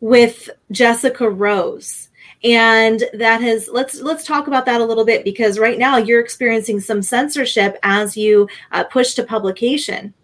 with 0.00 0.48
Jessica 0.70 1.28
Rose 1.28 2.10
and 2.42 3.04
that 3.12 3.40
has 3.42 3.68
let's 3.70 4.00
let's 4.00 4.24
talk 4.24 4.46
about 4.46 4.64
that 4.64 4.80
a 4.80 4.84
little 4.84 5.04
bit 5.04 5.24
because 5.24 5.58
right 5.58 5.78
now 5.78 5.98
you're 5.98 6.20
experiencing 6.20 6.80
some 6.80 7.02
censorship 7.02 7.78
as 7.82 8.16
you 8.16 8.48
uh, 8.72 8.82
push 8.84 9.12
to 9.14 9.22
publication 9.22 10.14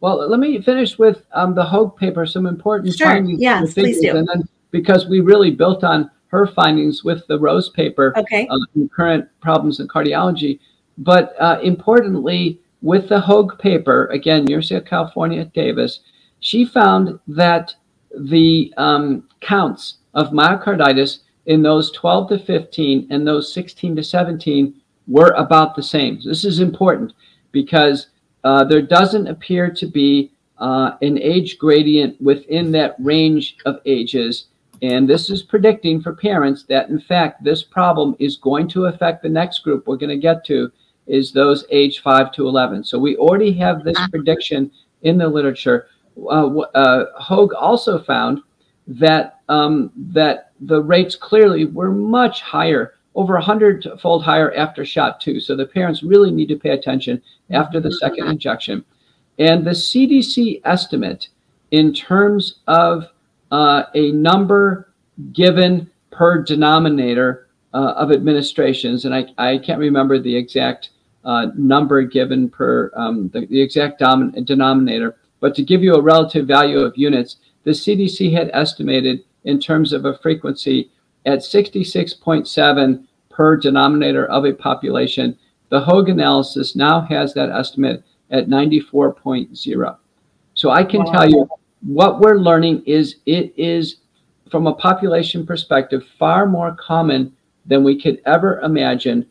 well 0.00 0.16
let 0.28 0.40
me 0.40 0.60
finish 0.62 0.98
with 0.98 1.26
um, 1.32 1.54
the 1.54 1.64
Høeg 1.64 1.96
paper 1.96 2.24
some 2.24 2.46
important 2.46 2.94
sure. 2.94 3.08
findings 3.08 3.40
yes, 3.40 3.74
please 3.74 4.00
do. 4.00 4.16
and 4.16 4.26
then 4.28 4.48
because 4.70 5.06
we 5.06 5.20
really 5.20 5.50
built 5.50 5.84
on 5.84 6.10
her 6.30 6.46
findings 6.46 7.04
with 7.04 7.26
the 7.26 7.38
rose 7.38 7.68
paper 7.70 8.12
okay. 8.16 8.46
uh, 8.48 8.86
current 8.94 9.28
problems 9.40 9.80
in 9.80 9.88
cardiology 9.88 10.58
but 10.98 11.34
uh, 11.40 11.58
importantly 11.62 12.60
with 12.82 13.08
the 13.08 13.20
Høeg 13.20 13.58
paper 13.58 14.06
again 14.06 14.46
university 14.46 14.74
of 14.74 14.84
california 14.84 15.40
at 15.40 15.52
davis 15.52 16.00
she 16.40 16.64
found 16.64 17.18
that 17.28 17.74
the 18.18 18.72
um, 18.76 19.28
counts 19.40 19.98
of 20.14 20.30
myocarditis 20.30 21.20
in 21.46 21.62
those 21.62 21.90
12 21.92 22.28
to 22.30 22.38
15 22.38 23.06
and 23.10 23.26
those 23.26 23.52
16 23.52 23.96
to 23.96 24.02
17 24.02 24.74
were 25.06 25.30
about 25.36 25.74
the 25.74 25.82
same. 25.82 26.20
This 26.24 26.44
is 26.44 26.60
important 26.60 27.12
because 27.52 28.08
uh, 28.44 28.64
there 28.64 28.82
doesn't 28.82 29.26
appear 29.26 29.70
to 29.70 29.86
be 29.86 30.32
uh, 30.58 30.92
an 31.02 31.18
age 31.18 31.58
gradient 31.58 32.20
within 32.20 32.70
that 32.72 32.94
range 32.98 33.56
of 33.64 33.80
ages. 33.86 34.46
And 34.82 35.08
this 35.08 35.28
is 35.28 35.42
predicting 35.42 36.00
for 36.00 36.14
parents 36.14 36.64
that, 36.64 36.88
in 36.88 37.00
fact, 37.00 37.44
this 37.44 37.62
problem 37.62 38.16
is 38.18 38.36
going 38.36 38.68
to 38.68 38.86
affect 38.86 39.22
the 39.22 39.28
next 39.28 39.58
group 39.60 39.86
we're 39.86 39.96
going 39.96 40.10
to 40.10 40.16
get 40.16 40.44
to, 40.46 40.72
is 41.06 41.32
those 41.32 41.64
age 41.70 42.00
5 42.00 42.32
to 42.32 42.48
11. 42.48 42.84
So 42.84 42.98
we 42.98 43.16
already 43.16 43.52
have 43.54 43.84
this 43.84 43.98
prediction 44.10 44.70
in 45.02 45.18
the 45.18 45.28
literature. 45.28 45.88
Uh, 46.16 46.58
uh 46.58 47.22
Høeg 47.22 47.50
also 47.58 48.02
found 48.02 48.40
that 48.86 49.40
um, 49.48 49.92
that 49.96 50.52
the 50.60 50.82
rates 50.82 51.14
clearly 51.14 51.64
were 51.64 51.90
much 51.90 52.42
higher, 52.42 52.94
over 53.14 53.36
a 53.36 53.42
hundred-fold 53.42 54.22
higher 54.22 54.52
after 54.54 54.84
shot 54.84 55.20
two. 55.20 55.40
So 55.40 55.56
the 55.56 55.66
parents 55.66 56.02
really 56.02 56.30
need 56.30 56.48
to 56.48 56.56
pay 56.56 56.70
attention 56.70 57.22
after 57.50 57.80
the 57.80 57.92
second 57.92 58.28
injection. 58.28 58.84
And 59.38 59.66
the 59.66 59.70
CDC 59.70 60.60
estimate 60.64 61.28
in 61.70 61.92
terms 61.94 62.56
of 62.66 63.06
uh, 63.50 63.84
a 63.94 64.12
number 64.12 64.92
given 65.32 65.90
per 66.10 66.42
denominator 66.42 67.48
uh, 67.72 67.94
of 67.96 68.10
administrations, 68.10 69.04
and 69.04 69.14
I, 69.14 69.26
I 69.38 69.58
can't 69.58 69.78
remember 69.78 70.18
the 70.18 70.36
exact 70.36 70.90
uh, 71.24 71.48
number 71.56 72.02
given 72.02 72.48
per 72.48 72.90
um, 72.96 73.28
the, 73.32 73.46
the, 73.46 73.60
exact 73.60 73.98
dom- 73.98 74.32
denominator, 74.44 75.16
but 75.40 75.54
to 75.54 75.62
give 75.62 75.82
you 75.82 75.94
a 75.94 76.02
relative 76.02 76.46
value 76.46 76.78
of 76.78 76.96
units, 76.96 77.36
the 77.64 77.70
CDC 77.70 78.32
had 78.32 78.50
estimated 78.52 79.24
in 79.44 79.60
terms 79.60 79.92
of 79.92 80.04
a 80.04 80.18
frequency 80.18 80.90
at 81.26 81.40
66.7 81.40 83.04
per 83.30 83.56
denominator 83.56 84.26
of 84.26 84.44
a 84.44 84.52
population. 84.52 85.38
The 85.68 85.80
Høeg 85.80 86.10
analysis 86.10 86.74
now 86.74 87.02
has 87.02 87.34
that 87.34 87.50
estimate 87.50 88.02
at 88.30 88.48
94.0. 88.48 89.96
So 90.54 90.70
I 90.70 90.84
can 90.84 91.04
wow. 91.04 91.12
tell 91.12 91.30
you 91.30 91.48
what 91.82 92.20
we're 92.20 92.38
learning 92.38 92.82
is 92.86 93.16
it 93.26 93.54
is 93.56 93.96
from 94.50 94.66
a 94.66 94.74
population 94.74 95.46
perspective 95.46 96.02
far 96.18 96.46
more 96.46 96.76
common 96.78 97.32
than 97.66 97.84
we 97.84 98.00
could 98.00 98.20
ever 98.26 98.60
imagine 98.60 99.26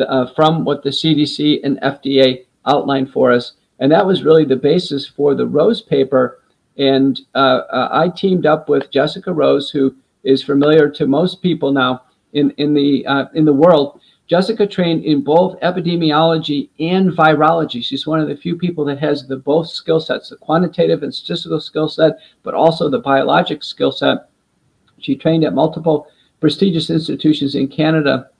uh, 0.00 0.26
from 0.34 0.64
what 0.64 0.82
the 0.82 0.90
CDC 0.90 1.60
and 1.64 1.80
FDA 1.80 2.44
outlined 2.66 3.10
for 3.10 3.32
us. 3.32 3.52
And 3.78 3.90
that 3.92 4.06
was 4.06 4.22
really 4.22 4.44
the 4.44 4.56
basis 4.56 5.06
for 5.06 5.34
the 5.34 5.46
Rose 5.46 5.82
paper. 5.82 6.40
And 6.76 7.20
uh, 7.34 7.60
uh, 7.70 7.88
I 7.92 8.08
teamed 8.08 8.46
up 8.46 8.68
with 8.68 8.90
Jessica 8.90 9.32
Rose, 9.32 9.70
who 9.70 9.94
is 10.24 10.42
familiar 10.42 10.88
to 10.90 11.06
most 11.06 11.42
people 11.42 11.72
now 11.72 12.02
in, 12.32 12.50
in, 12.52 12.74
the, 12.74 13.06
uh, 13.06 13.26
in 13.34 13.44
the 13.44 13.52
world. 13.52 14.00
Jessica 14.26 14.66
trained 14.66 15.04
in 15.04 15.22
both 15.22 15.60
epidemiology 15.60 16.70
and 16.80 17.10
virology. 17.10 17.84
She's 17.84 18.06
one 18.06 18.20
of 18.20 18.28
the 18.28 18.36
few 18.36 18.56
people 18.56 18.84
that 18.86 18.98
has 18.98 19.26
the 19.26 19.36
both 19.36 19.68
skill 19.68 20.00
sets, 20.00 20.30
the 20.30 20.36
quantitative 20.36 21.02
and 21.02 21.14
statistical 21.14 21.60
skill 21.60 21.88
set, 21.88 22.18
but 22.42 22.54
also 22.54 22.88
the 22.88 23.00
biologic 23.00 23.62
skill 23.62 23.92
set. 23.92 24.30
She 24.98 25.14
trained 25.14 25.44
at 25.44 25.52
multiple 25.52 26.08
prestigious 26.40 26.88
institutions 26.88 27.54
in 27.54 27.68
Canada 27.68 28.30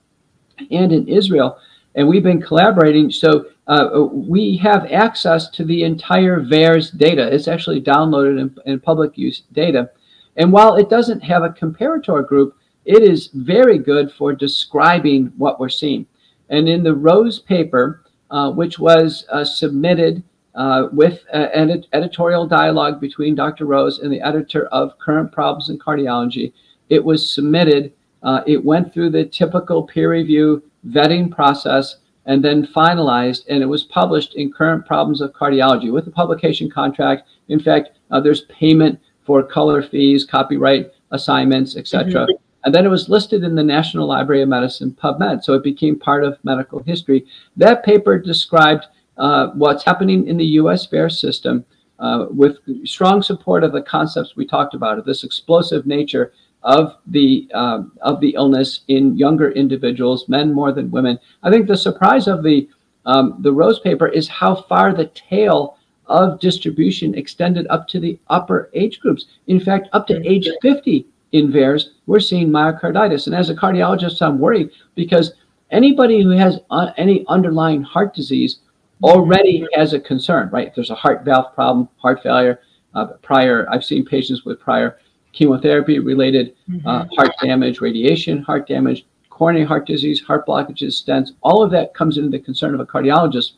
and 0.71 0.91
in 0.91 1.07
Israel. 1.07 1.59
And 1.93 2.07
we've 2.07 2.23
been 2.23 2.41
collaborating. 2.41 3.11
So 3.11 3.45
uh, 3.67 4.07
we 4.11 4.57
have 4.57 4.91
access 4.91 5.49
to 5.51 5.63
the 5.63 5.83
entire 5.83 6.41
VAERS 6.41 6.97
data. 6.97 7.33
It's 7.33 7.47
actually 7.47 7.81
downloaded 7.81 8.39
in, 8.39 8.57
in 8.65 8.79
public 8.79 9.17
use 9.17 9.43
data. 9.53 9.91
And 10.35 10.51
while 10.51 10.75
it 10.75 10.89
doesn't 10.89 11.21
have 11.21 11.43
a 11.43 11.49
comparator 11.49 12.27
group, 12.27 12.57
it 12.85 13.03
is 13.03 13.29
very 13.33 13.77
good 13.77 14.11
for 14.11 14.33
describing 14.33 15.33
what 15.37 15.59
we're 15.59 15.69
seeing. 15.69 16.05
And 16.49 16.69
in 16.69 16.83
the 16.83 16.95
Rose 16.95 17.39
paper, 17.39 18.03
uh, 18.29 18.51
which 18.51 18.79
was 18.79 19.25
uh, 19.31 19.43
submitted 19.43 20.23
uh, 20.53 20.87
with 20.91 21.25
an 21.33 21.71
ed- 21.71 21.87
editorial 21.93 22.47
dialogue 22.47 23.01
between 23.01 23.35
Dr. 23.35 23.65
Rose 23.65 23.99
and 23.99 24.11
the 24.11 24.21
editor 24.21 24.67
of 24.67 24.97
Current 24.99 25.31
Problems 25.31 25.69
in 25.69 25.79
Cardiology, 25.79 26.53
it 26.89 27.03
was 27.03 27.29
submitted. 27.29 27.91
Uh, 28.23 28.41
it 28.47 28.63
went 28.63 28.93
through 28.93 29.09
the 29.09 29.25
typical 29.25 29.83
peer 29.83 30.11
review 30.11 30.63
vetting 30.87 31.29
process 31.29 31.97
and 32.27 32.43
then 32.43 32.65
finalized, 32.65 33.45
and 33.49 33.61
it 33.61 33.67
was 33.67 33.83
published 33.83 34.35
in 34.35 34.51
Current 34.51 34.85
Problems 34.85 35.21
of 35.21 35.33
Cardiology 35.33 35.91
with 35.91 36.07
a 36.07 36.11
publication 36.11 36.69
contract. 36.69 37.27
In 37.49 37.59
fact, 37.59 37.89
uh, 38.11 38.19
there's 38.19 38.41
payment 38.43 38.99
for 39.25 39.43
color 39.43 39.81
fees, 39.83 40.23
copyright 40.23 40.91
assignments, 41.11 41.75
etc. 41.75 42.11
Mm-hmm. 42.11 42.44
And 42.65 42.73
then 42.73 42.85
it 42.85 42.89
was 42.89 43.09
listed 43.09 43.43
in 43.43 43.53
the 43.53 43.63
National 43.63 44.07
Library 44.07 44.41
of 44.41 44.49
Medicine 44.49 44.97
PubMed, 44.99 45.43
so 45.43 45.53
it 45.53 45.63
became 45.63 45.99
part 45.99 46.23
of 46.23 46.43
medical 46.43 46.81
history. 46.81 47.25
That 47.55 47.85
paper 47.85 48.17
described 48.17 48.87
uh, 49.17 49.49
what's 49.49 49.83
happening 49.83 50.27
in 50.27 50.35
the 50.35 50.45
U.S. 50.59 50.87
VAERS 50.87 51.19
system 51.19 51.63
uh, 51.99 52.25
with 52.31 52.57
strong 52.85 53.21
support 53.21 53.63
of 53.63 53.71
the 53.71 53.83
concepts 53.83 54.35
we 54.35 54.45
talked 54.45 54.73
about, 54.73 54.97
of 54.97 55.05
this 55.05 55.23
explosive 55.23 55.85
nature 55.85 56.33
of 56.63 56.95
the 57.05 57.47
um, 57.53 57.91
of 58.01 58.19
the 58.19 58.31
illness 58.31 58.81
in 58.87 59.15
younger 59.15 59.51
individuals, 59.51 60.27
men 60.27 60.51
more 60.51 60.71
than 60.71 60.89
women. 60.89 61.19
I 61.43 61.51
think 61.51 61.67
the 61.67 61.77
surprise 61.77 62.27
of 62.27 62.43
the 62.43 62.67
um, 63.05 63.37
the 63.41 63.53
Rose 63.53 63.79
paper 63.79 64.07
is 64.07 64.27
how 64.27 64.55
far 64.55 64.91
the 64.91 65.11
tail 65.13 65.77
of 66.07 66.39
distribution 66.39 67.13
extended 67.15 67.67
up 67.69 67.87
to 67.89 67.99
the 67.99 68.19
upper 68.27 68.71
age 68.73 68.99
groups. 68.99 69.27
In 69.47 69.59
fact, 69.59 69.87
up 69.93 70.07
to 70.07 70.27
age 70.27 70.49
50 70.61 71.05
in 71.35 71.51
VAERS, 71.51 71.89
we're 72.05 72.21
seeing 72.21 72.49
myocarditis. 72.49 73.27
And 73.27 73.35
as 73.35 73.49
a 73.49 73.55
cardiologist, 73.55 74.21
I'm 74.21 74.39
worried 74.39 74.69
because 74.95 75.33
anybody 75.69 76.23
who 76.23 76.29
has 76.29 76.59
uh, 76.71 76.91
any 76.95 77.25
underlying 77.27 77.81
heart 77.83 78.15
disease 78.15 78.59
already 79.03 79.67
has 79.73 79.91
a 79.91 79.99
concern, 79.99 80.49
right? 80.53 80.69
If 80.69 80.75
there's 80.75 80.91
a 80.91 80.95
heart 80.95 81.25
valve 81.25 81.53
problem, 81.53 81.89
heart 81.97 82.23
failure, 82.23 82.61
uh, 82.93 83.07
prior, 83.21 83.67
I've 83.69 83.83
seen 83.83 84.05
patients 84.05 84.45
with 84.45 84.61
prior 84.61 84.97
chemotherapy 85.33 85.99
related 85.99 86.55
mm-hmm. 86.69 86.87
uh, 86.87 87.05
heart 87.17 87.31
damage, 87.43 87.81
radiation, 87.81 88.41
heart 88.41 88.65
damage, 88.65 89.05
coronary 89.29 89.65
heart 89.65 89.85
disease, 89.85 90.21
heart 90.21 90.47
blockages, 90.47 91.03
stents, 91.03 91.31
all 91.41 91.61
of 91.61 91.69
that 91.71 91.93
comes 91.93 92.17
into 92.17 92.29
the 92.29 92.39
concern 92.39 92.73
of 92.73 92.79
a 92.79 92.85
cardiologist. 92.85 93.55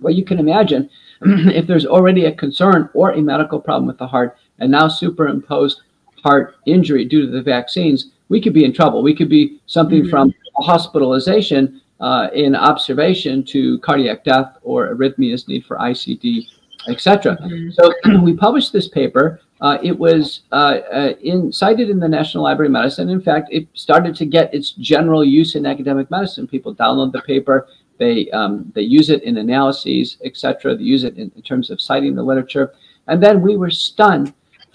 Well, 0.00 0.14
you 0.14 0.24
can 0.24 0.38
imagine 0.38 0.88
if 1.20 1.66
there's 1.66 1.84
already 1.84 2.24
a 2.24 2.32
concern 2.32 2.88
or 2.94 3.12
a 3.12 3.20
medical 3.20 3.60
problem 3.60 3.86
with 3.86 3.98
the 3.98 4.06
heart, 4.06 4.38
and 4.58 4.70
now 4.70 4.88
superimposed 4.88 5.82
heart 6.24 6.56
injury 6.66 7.04
due 7.04 7.26
to 7.26 7.30
the 7.30 7.42
vaccines, 7.42 8.10
we 8.28 8.40
could 8.40 8.54
be 8.54 8.64
in 8.64 8.72
trouble. 8.72 9.02
We 9.02 9.14
could 9.14 9.28
be 9.28 9.60
something 9.66 10.02
mm-hmm. 10.02 10.10
from 10.10 10.34
hospitalization 10.56 11.80
uh, 12.00 12.28
in 12.34 12.56
observation 12.56 13.44
to 13.44 13.78
cardiac 13.80 14.24
death 14.24 14.56
or 14.62 14.94
arrhythmias, 14.94 15.46
need 15.46 15.64
for 15.66 15.76
ICD, 15.76 16.46
etc. 16.88 17.36
Mm-hmm. 17.36 17.70
So 17.70 18.20
we 18.22 18.34
published 18.34 18.72
this 18.72 18.88
paper. 18.88 19.40
Uh, 19.60 19.78
it 19.82 19.96
was 19.96 20.42
uh, 20.52 20.80
uh, 20.92 21.14
in, 21.22 21.52
cited 21.52 21.88
in 21.88 22.00
the 22.00 22.08
National 22.08 22.42
Library 22.42 22.68
of 22.68 22.72
Medicine. 22.72 23.08
In 23.08 23.20
fact, 23.20 23.48
it 23.52 23.68
started 23.74 24.16
to 24.16 24.26
get 24.26 24.52
its 24.52 24.72
general 24.72 25.24
use 25.24 25.54
in 25.54 25.64
academic 25.64 26.10
medicine. 26.10 26.48
People 26.48 26.74
download 26.74 27.12
the 27.12 27.22
paper, 27.22 27.68
they 27.98 28.28
um, 28.30 28.72
they 28.74 28.82
use 28.82 29.08
it 29.10 29.22
in 29.22 29.38
analyses, 29.38 30.18
etc. 30.24 30.74
They 30.74 30.82
use 30.82 31.04
it 31.04 31.16
in, 31.16 31.30
in 31.36 31.42
terms 31.42 31.70
of 31.70 31.80
citing 31.80 32.14
the 32.14 32.22
literature. 32.22 32.74
And 33.06 33.22
then 33.22 33.40
we 33.40 33.56
were 33.56 33.70
stunned 33.70 34.34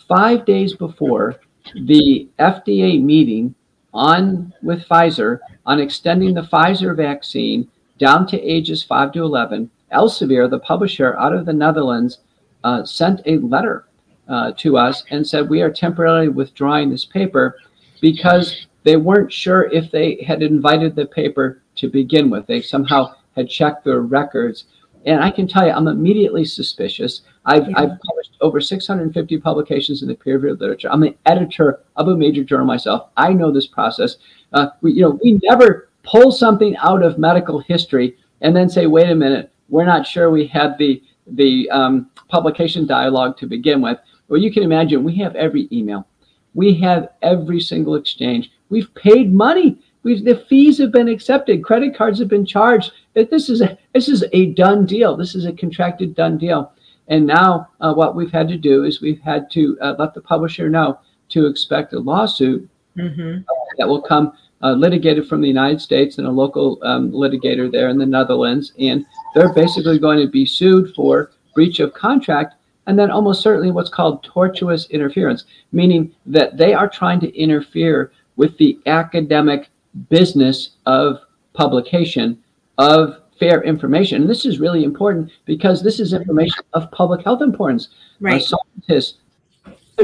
five 0.09 0.45
days 0.45 0.73
before 0.73 1.39
the 1.73 2.27
FDA 2.39 3.01
meeting 3.01 3.55
on 3.93 4.53
with 4.61 4.85
Pfizer 4.87 5.39
on 5.65 5.79
extending 5.79 6.33
the 6.33 6.41
Pfizer 6.41 6.95
vaccine 6.95 7.69
down 7.97 8.27
to 8.27 8.41
ages 8.41 8.83
5 8.83 9.11
to 9.13 9.23
11, 9.23 9.69
Elsevier, 9.93 10.49
the 10.49 10.59
publisher 10.59 11.17
out 11.17 11.33
of 11.33 11.45
the 11.45 11.53
Netherlands, 11.53 12.19
uh, 12.63 12.83
sent 12.83 13.21
a 13.25 13.37
letter 13.37 13.85
uh, 14.27 14.51
to 14.57 14.77
us 14.77 15.03
and 15.11 15.25
said, 15.25 15.49
We 15.49 15.61
are 15.61 15.71
temporarily 15.71 16.29
withdrawing 16.29 16.89
this 16.89 17.05
paper 17.05 17.57
because 18.01 18.67
they 18.83 18.95
weren't 18.95 19.31
sure 19.31 19.63
if 19.71 19.91
they 19.91 20.23
had 20.25 20.41
invited 20.41 20.95
the 20.95 21.05
paper 21.05 21.61
to 21.75 21.89
begin 21.89 22.29
with. 22.29 22.47
They 22.47 22.61
somehow 22.61 23.15
had 23.35 23.49
checked 23.49 23.83
their 23.83 24.01
records. 24.01 24.65
And 25.05 25.23
I 25.23 25.31
can 25.31 25.47
tell 25.47 25.65
you, 25.65 25.71
I'm 25.71 25.87
immediately 25.87 26.45
suspicious. 26.45 27.21
I've, 27.45 27.69
yeah. 27.69 27.77
I've 27.77 27.99
published 28.01 28.35
over 28.41 28.59
650 28.59 29.37
publications 29.39 30.01
in 30.01 30.07
the 30.07 30.15
peer-reviewed 30.15 30.59
literature. 30.59 30.89
I'm 30.91 31.03
an 31.03 31.15
editor 31.25 31.81
of 31.95 32.07
a 32.09 32.17
major 32.17 32.43
journal 32.43 32.65
myself. 32.65 33.09
I 33.15 33.33
know 33.33 33.51
this 33.51 33.67
process. 33.67 34.17
Uh, 34.53 34.67
we, 34.81 34.93
you 34.93 35.01
know, 35.01 35.19
we 35.23 35.39
never 35.43 35.89
pull 36.03 36.31
something 36.31 36.75
out 36.77 37.03
of 37.03 37.17
medical 37.17 37.59
history 37.59 38.17
and 38.41 38.55
then 38.55 38.69
say, 38.69 38.87
"Wait 38.87 39.09
a 39.09 39.15
minute, 39.15 39.51
we're 39.69 39.85
not 39.85 40.07
sure 40.07 40.29
we 40.29 40.47
had 40.47 40.77
the 40.77 41.01
the 41.27 41.69
um, 41.69 42.09
publication 42.29 42.85
dialogue 42.85 43.37
to 43.37 43.45
begin 43.45 43.81
with." 43.81 43.97
Well, 44.27 44.41
you 44.41 44.51
can 44.51 44.63
imagine 44.63 45.03
we 45.03 45.15
have 45.17 45.35
every 45.35 45.67
email, 45.71 46.07
we 46.53 46.73
have 46.81 47.09
every 47.21 47.59
single 47.59 47.95
exchange. 47.95 48.51
We've 48.69 48.93
paid 48.95 49.33
money. 49.33 49.79
We've, 50.03 50.23
the 50.23 50.45
fees 50.49 50.77
have 50.77 50.91
been 50.91 51.09
accepted. 51.09 51.63
Credit 51.63 51.95
cards 51.95 52.19
have 52.19 52.29
been 52.29 52.45
charged. 52.45 52.91
This 53.13 53.49
is 53.49 53.61
a 53.61 53.77
this 53.93 54.07
is 54.07 54.23
a 54.31 54.53
done 54.53 54.85
deal. 54.85 55.17
This 55.17 55.35
is 55.35 55.45
a 55.45 55.51
contracted 55.51 56.15
done 56.15 56.37
deal. 56.37 56.71
And 57.09 57.25
now 57.25 57.67
uh, 57.81 57.93
what 57.93 58.15
we've 58.15 58.31
had 58.31 58.47
to 58.49 58.57
do 58.57 58.85
is 58.85 59.01
we've 59.01 59.21
had 59.21 59.49
to 59.51 59.77
uh, 59.81 59.95
let 59.97 60.13
the 60.13 60.21
publisher 60.21 60.69
know 60.69 60.99
to 61.29 61.47
expect 61.47 61.93
a 61.93 61.99
lawsuit 61.99 62.69
mm-hmm. 62.95 63.41
that 63.77 63.87
will 63.87 64.01
come 64.01 64.33
uh, 64.61 64.73
litigated 64.73 65.27
from 65.27 65.41
the 65.41 65.47
United 65.47 65.81
States 65.81 66.17
and 66.17 66.27
a 66.27 66.31
local 66.31 66.77
um, 66.83 67.11
litigator 67.11 67.71
there 67.71 67.89
in 67.89 67.97
the 67.97 68.05
Netherlands. 68.05 68.73
And 68.79 69.05
they're 69.33 69.53
basically 69.53 69.99
going 69.99 70.19
to 70.19 70.31
be 70.31 70.45
sued 70.45 70.93
for 70.95 71.31
breach 71.55 71.79
of 71.79 71.93
contract 71.93 72.55
and 72.89 72.97
then 72.97 73.11
almost 73.11 73.41
certainly 73.41 73.71
what's 73.71 73.89
called 73.89 74.25
tortious 74.25 74.89
interference, 74.89 75.45
meaning 75.71 76.11
that 76.25 76.57
they 76.57 76.73
are 76.73 76.89
trying 76.89 77.19
to 77.19 77.37
interfere 77.37 78.11
with 78.35 78.57
the 78.57 78.79
academic 78.87 79.69
business 80.09 80.71
of 80.85 81.19
publication 81.53 82.41
of 82.77 83.17
fair 83.39 83.63
information. 83.63 84.21
And 84.21 84.29
this 84.29 84.45
is 84.45 84.59
really 84.59 84.83
important 84.83 85.31
because 85.45 85.81
this 85.81 85.99
is 85.99 86.13
information 86.13 86.63
of 86.73 86.91
public 86.91 87.23
health 87.23 87.41
importance. 87.41 87.89
Right. 88.19 88.41
Uh, 88.41 88.57
scientists, 88.85 89.17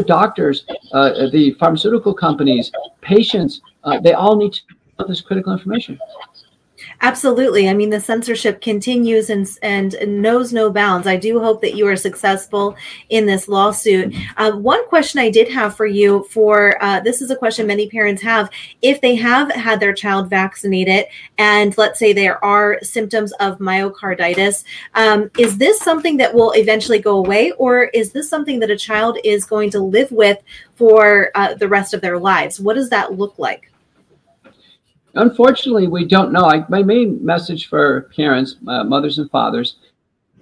doctors, 0.06 0.66
uh, 0.94 1.30
the 1.32 1.56
pharmaceutical 1.60 2.14
companies, 2.14 2.72
patients, 3.02 3.62
uh, 3.84 4.00
they 4.00 4.14
all 4.14 4.36
need 4.36 4.54
to 4.54 4.62
know 5.00 5.08
this 5.08 5.22
critical 5.22 5.54
information. 5.54 6.00
Absolutely. 7.06 7.70
I 7.70 7.76
mean, 7.76 7.92
the 7.92 8.00
censorship 8.00 8.62
continues 8.62 9.30
and, 9.30 9.48
and 9.62 9.96
knows 10.24 10.52
no 10.52 10.72
bounds. 10.72 11.06
I 11.06 11.18
do 11.18 11.40
hope 11.40 11.62
that 11.62 11.76
you 11.76 11.86
are 11.88 11.96
successful 11.96 12.76
in 13.10 13.28
this 13.28 13.48
lawsuit. 13.48 14.16
Uh, 14.38 14.54
one 14.54 14.84
question 14.88 15.20
I 15.20 15.30
did 15.30 15.48
have 15.50 15.78
for 15.78 15.86
you 15.86 16.26
for 16.32 16.84
uh, 16.84 17.02
this 17.02 17.22
is 17.22 17.30
a 17.30 17.36
question 17.36 17.68
many 17.68 17.88
parents 17.88 18.24
have. 18.24 18.50
If 18.82 19.02
they 19.02 19.14
have 19.18 19.52
had 19.52 19.80
their 19.80 19.94
child 19.94 20.32
vaccinated 20.32 21.06
and 21.38 21.78
let's 21.78 22.00
say 22.00 22.12
there 22.12 22.44
are 22.44 22.80
symptoms 22.82 23.34
of 23.34 23.60
myocarditis, 23.60 24.64
um, 24.96 25.30
is 25.38 25.60
this 25.60 25.80
something 25.82 26.18
that 26.18 26.34
will 26.34 26.54
eventually 26.54 26.98
go 26.98 27.20
away 27.20 27.52
or 27.60 27.84
is 27.84 28.14
this 28.14 28.28
something 28.28 28.60
that 28.62 28.72
a 28.72 28.76
child 28.76 29.20
is 29.24 29.46
going 29.46 29.70
to 29.70 29.80
live 29.80 30.12
with 30.12 30.40
for 30.74 31.30
uh, 31.36 31.54
the 31.54 31.68
rest 31.68 31.94
of 31.94 32.02
their 32.02 32.18
lives? 32.18 32.60
What 32.60 32.74
does 32.74 32.90
that 32.90 33.14
look 33.14 33.38
like? 33.38 33.72
Unfortunately, 35.16 35.88
we 35.88 36.06
don't 36.06 36.32
know. 36.32 36.46
I, 36.46 36.66
my 36.70 36.84
main 36.84 37.24
message 37.26 37.68
for 37.68 38.10
parents, 38.16 38.56
uh, 38.68 38.84
mothers 38.84 39.18
and 39.18 39.30
fathers, 39.32 39.78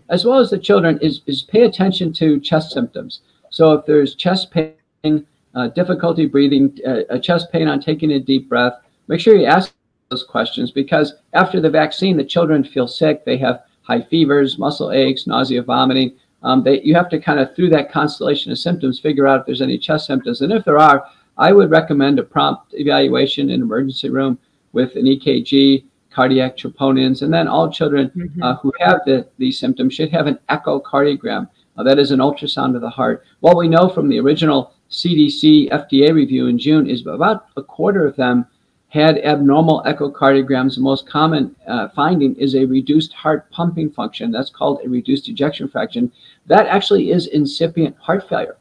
as 0.09 0.25
well 0.25 0.39
as 0.39 0.49
the 0.49 0.59
children, 0.59 0.99
is, 1.01 1.21
is 1.25 1.43
pay 1.43 1.63
attention 1.63 2.11
to 2.13 2.39
chest 2.39 2.71
symptoms. 2.71 3.21
So 3.49 3.73
if 3.73 3.85
there's 3.85 4.15
chest 4.15 4.51
pain, 4.51 5.25
uh, 5.55 5.67
difficulty 5.69 6.25
breathing, 6.25 6.77
uh, 6.85 7.01
a 7.09 7.19
chest 7.19 7.51
pain 7.51 7.67
on 7.67 7.79
taking 7.79 8.11
a 8.11 8.19
deep 8.19 8.49
breath, 8.49 8.73
make 9.07 9.19
sure 9.19 9.35
you 9.35 9.45
ask 9.45 9.73
those 10.09 10.23
questions 10.23 10.71
because 10.71 11.13
after 11.33 11.61
the 11.61 11.69
vaccine, 11.69 12.17
the 12.17 12.23
children 12.23 12.63
feel 12.63 12.87
sick. 12.87 13.25
They 13.25 13.37
have 13.37 13.63
high 13.83 14.01
fevers, 14.01 14.57
muscle 14.57 14.91
aches, 14.91 15.27
nausea, 15.27 15.61
vomiting. 15.61 16.15
Um, 16.41 16.63
they, 16.63 16.81
you 16.81 16.93
have 16.95 17.09
to 17.09 17.19
kind 17.19 17.39
of, 17.39 17.55
through 17.55 17.69
that 17.69 17.91
constellation 17.91 18.51
of 18.51 18.59
symptoms, 18.59 18.99
figure 18.99 19.27
out 19.27 19.41
if 19.41 19.45
there's 19.45 19.61
any 19.61 19.77
chest 19.77 20.07
symptoms. 20.07 20.41
And 20.41 20.51
if 20.51 20.65
there 20.65 20.79
are, 20.79 21.05
I 21.37 21.51
would 21.51 21.71
recommend 21.71 22.19
a 22.19 22.23
prompt 22.23 22.73
evaluation 22.73 23.49
in 23.49 23.61
emergency 23.61 24.09
room 24.09 24.37
with 24.73 24.95
an 24.95 25.05
EKG, 25.05 25.85
cardiac 26.11 26.57
troponins, 26.57 27.21
and 27.21 27.33
then 27.33 27.47
all 27.47 27.71
children 27.71 28.11
mm-hmm. 28.15 28.43
uh, 28.43 28.55
who 28.57 28.71
have 28.79 28.99
the, 29.05 29.27
these 29.37 29.57
symptoms 29.57 29.93
should 29.93 30.11
have 30.11 30.27
an 30.27 30.37
echocardiogram. 30.49 31.47
Uh, 31.77 31.83
that 31.83 31.97
is 31.97 32.11
an 32.11 32.19
ultrasound 32.19 32.75
of 32.75 32.81
the 32.81 32.89
heart. 32.89 33.23
What 33.39 33.57
we 33.57 33.67
know 33.67 33.89
from 33.89 34.09
the 34.09 34.19
original 34.19 34.73
CDC 34.91 35.71
FDA 35.71 36.13
review 36.13 36.47
in 36.47 36.59
June 36.59 36.87
is 36.87 37.05
about 37.07 37.47
a 37.57 37.63
quarter 37.63 38.05
of 38.05 38.15
them 38.15 38.45
had 38.89 39.17
abnormal 39.23 39.81
echocardiograms. 39.87 40.75
The 40.75 40.81
most 40.81 41.09
common 41.09 41.55
uh, 41.65 41.89
finding 41.89 42.35
is 42.35 42.53
a 42.53 42.65
reduced 42.65 43.11
heart 43.11 43.49
pumping 43.49 43.89
function. 43.89 44.29
That's 44.29 44.51
called 44.51 44.81
a 44.85 44.89
reduced 44.89 45.27
ejection 45.29 45.67
fraction. 45.67 46.11
That 46.45 46.67
actually 46.67 47.09
is 47.09 47.25
incipient 47.25 47.97
heart 47.97 48.29
failure. 48.29 48.57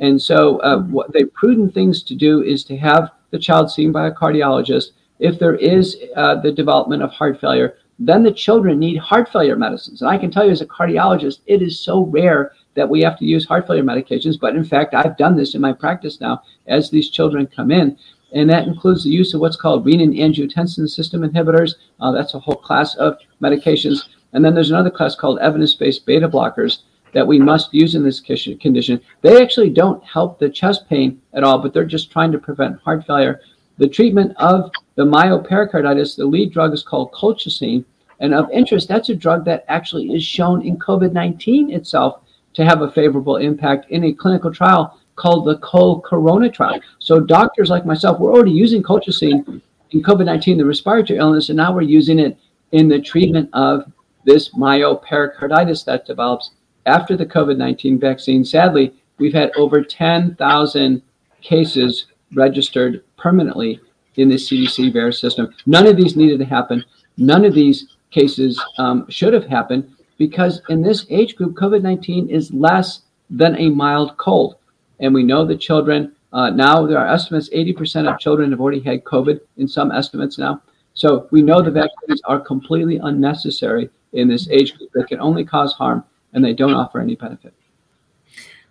And 0.00 0.20
so, 0.20 0.58
uh, 0.58 0.78
mm-hmm. 0.78 0.90
what 0.90 1.12
the 1.12 1.26
prudent 1.26 1.72
things 1.72 2.02
to 2.02 2.16
do 2.16 2.42
is 2.42 2.64
to 2.64 2.76
have 2.76 3.12
the 3.30 3.38
child 3.38 3.70
seen 3.70 3.92
by 3.92 4.08
a 4.08 4.12
cardiologist. 4.12 4.90
If 5.18 5.38
there 5.38 5.54
is 5.54 5.96
uh, 6.14 6.40
the 6.40 6.52
development 6.52 7.02
of 7.02 7.10
heart 7.10 7.40
failure, 7.40 7.76
then 7.98 8.22
the 8.22 8.32
children 8.32 8.78
need 8.78 8.98
heart 8.98 9.28
failure 9.32 9.56
medicines. 9.56 10.02
And 10.02 10.10
I 10.10 10.18
can 10.18 10.30
tell 10.30 10.44
you 10.44 10.52
as 10.52 10.60
a 10.60 10.66
cardiologist, 10.66 11.40
it 11.46 11.62
is 11.62 11.80
so 11.80 12.04
rare 12.04 12.52
that 12.74 12.88
we 12.88 13.00
have 13.00 13.18
to 13.18 13.24
use 13.24 13.46
heart 13.46 13.66
failure 13.66 13.82
medications. 13.82 14.38
But 14.38 14.54
in 14.54 14.64
fact, 14.64 14.94
I've 14.94 15.16
done 15.16 15.36
this 15.36 15.54
in 15.54 15.60
my 15.60 15.72
practice 15.72 16.20
now 16.20 16.42
as 16.66 16.90
these 16.90 17.08
children 17.08 17.46
come 17.46 17.70
in. 17.70 17.96
And 18.32 18.50
that 18.50 18.66
includes 18.66 19.04
the 19.04 19.10
use 19.10 19.32
of 19.32 19.40
what's 19.40 19.56
called 19.56 19.86
renin 19.86 20.18
angiotensin 20.18 20.88
system 20.88 21.22
inhibitors. 21.22 21.74
Uh, 22.00 22.12
that's 22.12 22.34
a 22.34 22.38
whole 22.38 22.56
class 22.56 22.94
of 22.96 23.16
medications. 23.40 24.08
And 24.32 24.44
then 24.44 24.54
there's 24.54 24.70
another 24.70 24.90
class 24.90 25.14
called 25.14 25.38
evidence 25.38 25.74
based 25.74 26.04
beta 26.04 26.28
blockers 26.28 26.80
that 27.12 27.26
we 27.26 27.38
must 27.38 27.72
use 27.72 27.94
in 27.94 28.02
this 28.02 28.20
condition. 28.20 29.00
They 29.22 29.40
actually 29.40 29.70
don't 29.70 30.04
help 30.04 30.38
the 30.38 30.50
chest 30.50 30.86
pain 30.86 31.22
at 31.32 31.44
all, 31.44 31.58
but 31.58 31.72
they're 31.72 31.86
just 31.86 32.10
trying 32.10 32.30
to 32.32 32.38
prevent 32.38 32.80
heart 32.82 33.06
failure. 33.06 33.40
The 33.78 33.88
treatment 33.88 34.36
of 34.36 34.70
the 34.96 35.04
myopericarditis, 35.04 36.16
the 36.16 36.26
lead 36.26 36.52
drug 36.52 36.72
is 36.72 36.82
called 36.82 37.12
colchicine. 37.12 37.84
And 38.18 38.34
of 38.34 38.50
interest, 38.50 38.88
that's 38.88 39.10
a 39.10 39.14
drug 39.14 39.44
that 39.44 39.64
actually 39.68 40.12
is 40.12 40.24
shown 40.24 40.62
in 40.66 40.78
COVID 40.78 41.12
19 41.12 41.70
itself 41.70 42.22
to 42.54 42.64
have 42.64 42.80
a 42.80 42.90
favorable 42.90 43.36
impact 43.36 43.90
in 43.90 44.04
a 44.04 44.12
clinical 44.12 44.52
trial 44.52 44.98
called 45.14 45.46
the 45.46 45.58
COLCORONA 45.58 46.52
trial. 46.52 46.80
So, 46.98 47.20
doctors 47.20 47.68
like 47.68 47.84
myself, 47.84 48.18
we're 48.18 48.32
already 48.32 48.52
using 48.52 48.82
colchicine 48.82 49.60
in 49.90 50.02
COVID 50.02 50.24
19, 50.24 50.58
the 50.58 50.64
respiratory 50.64 51.18
illness, 51.18 51.50
and 51.50 51.58
now 51.58 51.74
we're 51.74 51.82
using 51.82 52.18
it 52.18 52.38
in 52.72 52.88
the 52.88 53.00
treatment 53.00 53.50
of 53.52 53.90
this 54.24 54.50
myopericarditis 54.54 55.84
that 55.84 56.06
develops 56.06 56.52
after 56.86 57.16
the 57.16 57.26
COVID 57.26 57.58
19 57.58 57.98
vaccine. 57.98 58.44
Sadly, 58.44 58.94
we've 59.18 59.34
had 59.34 59.52
over 59.56 59.82
10,000 59.82 61.02
cases 61.42 62.06
registered 62.34 63.04
permanently 63.16 63.80
in 64.16 64.28
the 64.28 64.36
CDC 64.36 64.92
VAERS 64.92 65.20
system. 65.20 65.52
None 65.66 65.86
of 65.86 65.96
these 65.96 66.16
needed 66.16 66.38
to 66.38 66.44
happen. 66.44 66.84
None 67.16 67.44
of 67.44 67.54
these 67.54 67.96
cases 68.10 68.62
um, 68.78 69.06
should 69.08 69.32
have 69.32 69.46
happened 69.46 69.94
because 70.18 70.62
in 70.68 70.82
this 70.82 71.06
age 71.10 71.36
group, 71.36 71.54
COVID 71.54 71.82
19 71.82 72.28
is 72.28 72.52
less 72.52 73.02
than 73.30 73.56
a 73.56 73.68
mild 73.68 74.16
cold. 74.16 74.56
And 75.00 75.12
we 75.12 75.22
know 75.22 75.44
that 75.44 75.60
children, 75.60 76.14
uh, 76.32 76.50
now 76.50 76.86
there 76.86 76.98
are 76.98 77.06
estimates 77.06 77.50
80% 77.50 78.10
of 78.10 78.18
children 78.18 78.50
have 78.50 78.60
already 78.60 78.80
had 78.80 79.04
COVID 79.04 79.40
in 79.58 79.68
some 79.68 79.92
estimates 79.92 80.38
now. 80.38 80.62
So 80.94 81.28
we 81.30 81.42
know 81.42 81.60
the 81.60 81.70
vaccines 81.70 82.22
are 82.24 82.40
completely 82.40 82.96
unnecessary 82.96 83.90
in 84.14 84.28
this 84.28 84.48
age 84.48 84.76
group. 84.76 84.90
They 84.94 85.02
can 85.02 85.20
only 85.20 85.44
cause 85.44 85.74
harm 85.74 86.04
and 86.32 86.44
they 86.44 86.54
don't 86.54 86.72
offer 86.72 87.00
any 87.00 87.16
benefit. 87.16 87.52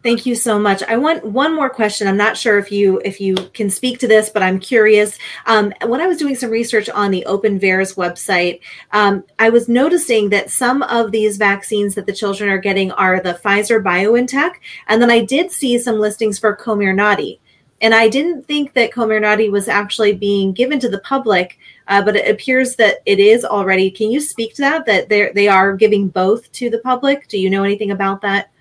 Thank 0.06 0.28
you 0.28 0.36
so 0.36 0.60
much. 0.60 0.84
I 0.84 0.98
want 0.98 1.26
one 1.26 1.56
more 1.56 1.68
question. 1.68 2.08
I'm 2.08 2.16
not 2.16 2.38
sure 2.38 2.60
if 2.60 2.72
you 2.72 3.02
if 3.04 3.20
you 3.20 3.34
can 3.56 3.72
speak 3.72 3.98
to 4.02 4.08
this, 4.08 4.30
but 4.30 4.44
I'm 4.44 4.60
curious. 4.60 5.18
Um, 5.48 5.74
when 5.84 6.00
I 6.00 6.06
was 6.06 6.20
doing 6.20 6.36
some 6.36 6.52
research 6.52 6.92
on 6.92 7.10
the 7.10 7.26
Open 7.26 7.60
VAERS 7.60 7.96
website, 7.96 8.60
um, 8.92 9.24
I 9.40 9.50
was 9.50 9.68
noticing 9.68 10.30
that 10.30 10.52
some 10.52 10.84
of 10.84 11.12
these 11.12 11.38
vaccines 11.38 11.96
that 11.96 12.06
the 12.06 12.14
children 12.14 12.52
are 12.52 12.60
getting 12.60 12.92
are 12.92 13.20
the 13.20 13.40
Pfizer 13.44 13.82
BioNTech, 13.82 14.52
and 14.90 15.02
then 15.02 15.10
I 15.10 15.26
did 15.26 15.52
see 15.52 15.80
some 15.80 16.00
listings 16.00 16.38
for 16.38 16.56
Comirnaty. 16.56 17.40
And 17.82 17.96
I 17.96 18.08
didn't 18.08 18.44
think 18.44 18.74
that 18.74 18.92
Comirnaty 18.92 19.50
was 19.50 19.68
actually 19.68 20.14
being 20.14 20.54
given 20.54 20.80
to 20.82 20.88
the 20.90 21.00
public, 21.00 21.58
uh, 21.88 22.04
but 22.04 22.16
it 22.16 22.30
appears 22.30 22.76
that 22.76 22.98
it 23.08 23.20
is 23.20 23.44
already. 23.44 23.90
Can 23.90 24.12
you 24.12 24.20
speak 24.20 24.54
to 24.54 24.62
that? 24.62 24.86
That 24.86 25.10
they 25.10 25.32
they 25.34 25.48
are 25.48 25.76
giving 25.76 26.10
both 26.10 26.52
to 26.52 26.70
the 26.70 26.78
public? 26.78 27.28
Do 27.28 27.40
you 27.40 27.50
know 27.50 27.64
anything 27.64 27.90
about 27.90 28.22
that? 28.22 28.52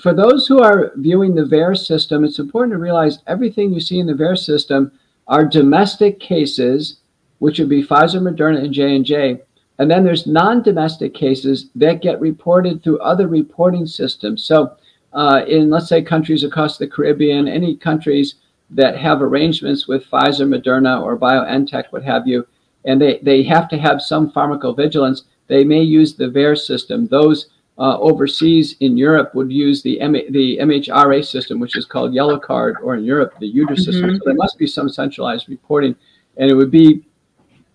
For 0.00 0.14
those 0.14 0.46
who 0.46 0.60
are 0.62 0.92
viewing 0.96 1.34
the 1.34 1.44
VAERS 1.44 1.86
system, 1.86 2.24
it's 2.24 2.38
important 2.38 2.72
to 2.72 2.78
realize 2.78 3.18
everything 3.26 3.72
you 3.72 3.80
see 3.80 3.98
in 3.98 4.06
the 4.06 4.14
VAERS 4.14 4.44
system 4.44 4.92
are 5.26 5.44
domestic 5.44 6.20
cases, 6.20 7.00
which 7.38 7.58
would 7.58 7.68
be 7.68 7.84
Pfizer, 7.84 8.20
Moderna, 8.20 8.64
and 8.64 8.72
J 8.72 8.96
and 8.96 9.04
J, 9.04 9.40
and 9.78 9.90
then 9.90 10.04
there's 10.04 10.26
non-domestic 10.26 11.14
cases 11.14 11.68
that 11.74 12.02
get 12.02 12.20
reported 12.20 12.82
through 12.82 12.98
other 12.98 13.28
reporting 13.28 13.86
systems. 13.86 14.44
So, 14.44 14.76
uh, 15.12 15.44
in 15.46 15.70
let's 15.70 15.88
say 15.88 16.02
countries 16.02 16.44
across 16.44 16.78
the 16.78 16.86
Caribbean, 16.86 17.46
any 17.46 17.76
countries 17.76 18.36
that 18.70 18.98
have 18.98 19.22
arrangements 19.22 19.86
with 19.86 20.04
Pfizer, 20.10 20.46
Moderna, 20.46 21.00
or 21.02 21.16
BioNTech, 21.18 21.84
what 21.90 22.02
have 22.02 22.26
you, 22.26 22.46
and 22.84 23.00
they, 23.00 23.18
they 23.22 23.42
have 23.44 23.68
to 23.68 23.78
have 23.78 24.02
some 24.02 24.30
pharmacovigilance, 24.32 25.22
they 25.46 25.64
may 25.64 25.80
use 25.80 26.14
the 26.14 26.28
VAERS 26.28 26.66
system. 26.66 27.06
Those 27.06 27.48
uh, 27.78 27.98
overseas 27.98 28.76
in 28.80 28.96
Europe 28.96 29.34
would 29.34 29.52
use 29.52 29.82
the 29.82 30.00
M- 30.00 30.12
the 30.30 30.58
MHRA 30.58 31.24
system, 31.24 31.60
which 31.60 31.76
is 31.76 31.86
called 31.86 32.12
Yellow 32.12 32.38
Card, 32.38 32.76
or 32.82 32.96
in 32.96 33.04
Europe 33.04 33.34
the 33.38 33.52
UDRA 33.52 33.66
mm-hmm. 33.66 33.74
system. 33.76 34.16
So 34.16 34.22
there 34.24 34.34
must 34.34 34.58
be 34.58 34.66
some 34.66 34.88
centralized 34.88 35.48
reporting, 35.48 35.94
and 36.36 36.50
it 36.50 36.54
would 36.54 36.70
be 36.70 37.04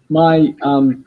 my 0.09 0.53
um, 0.61 1.05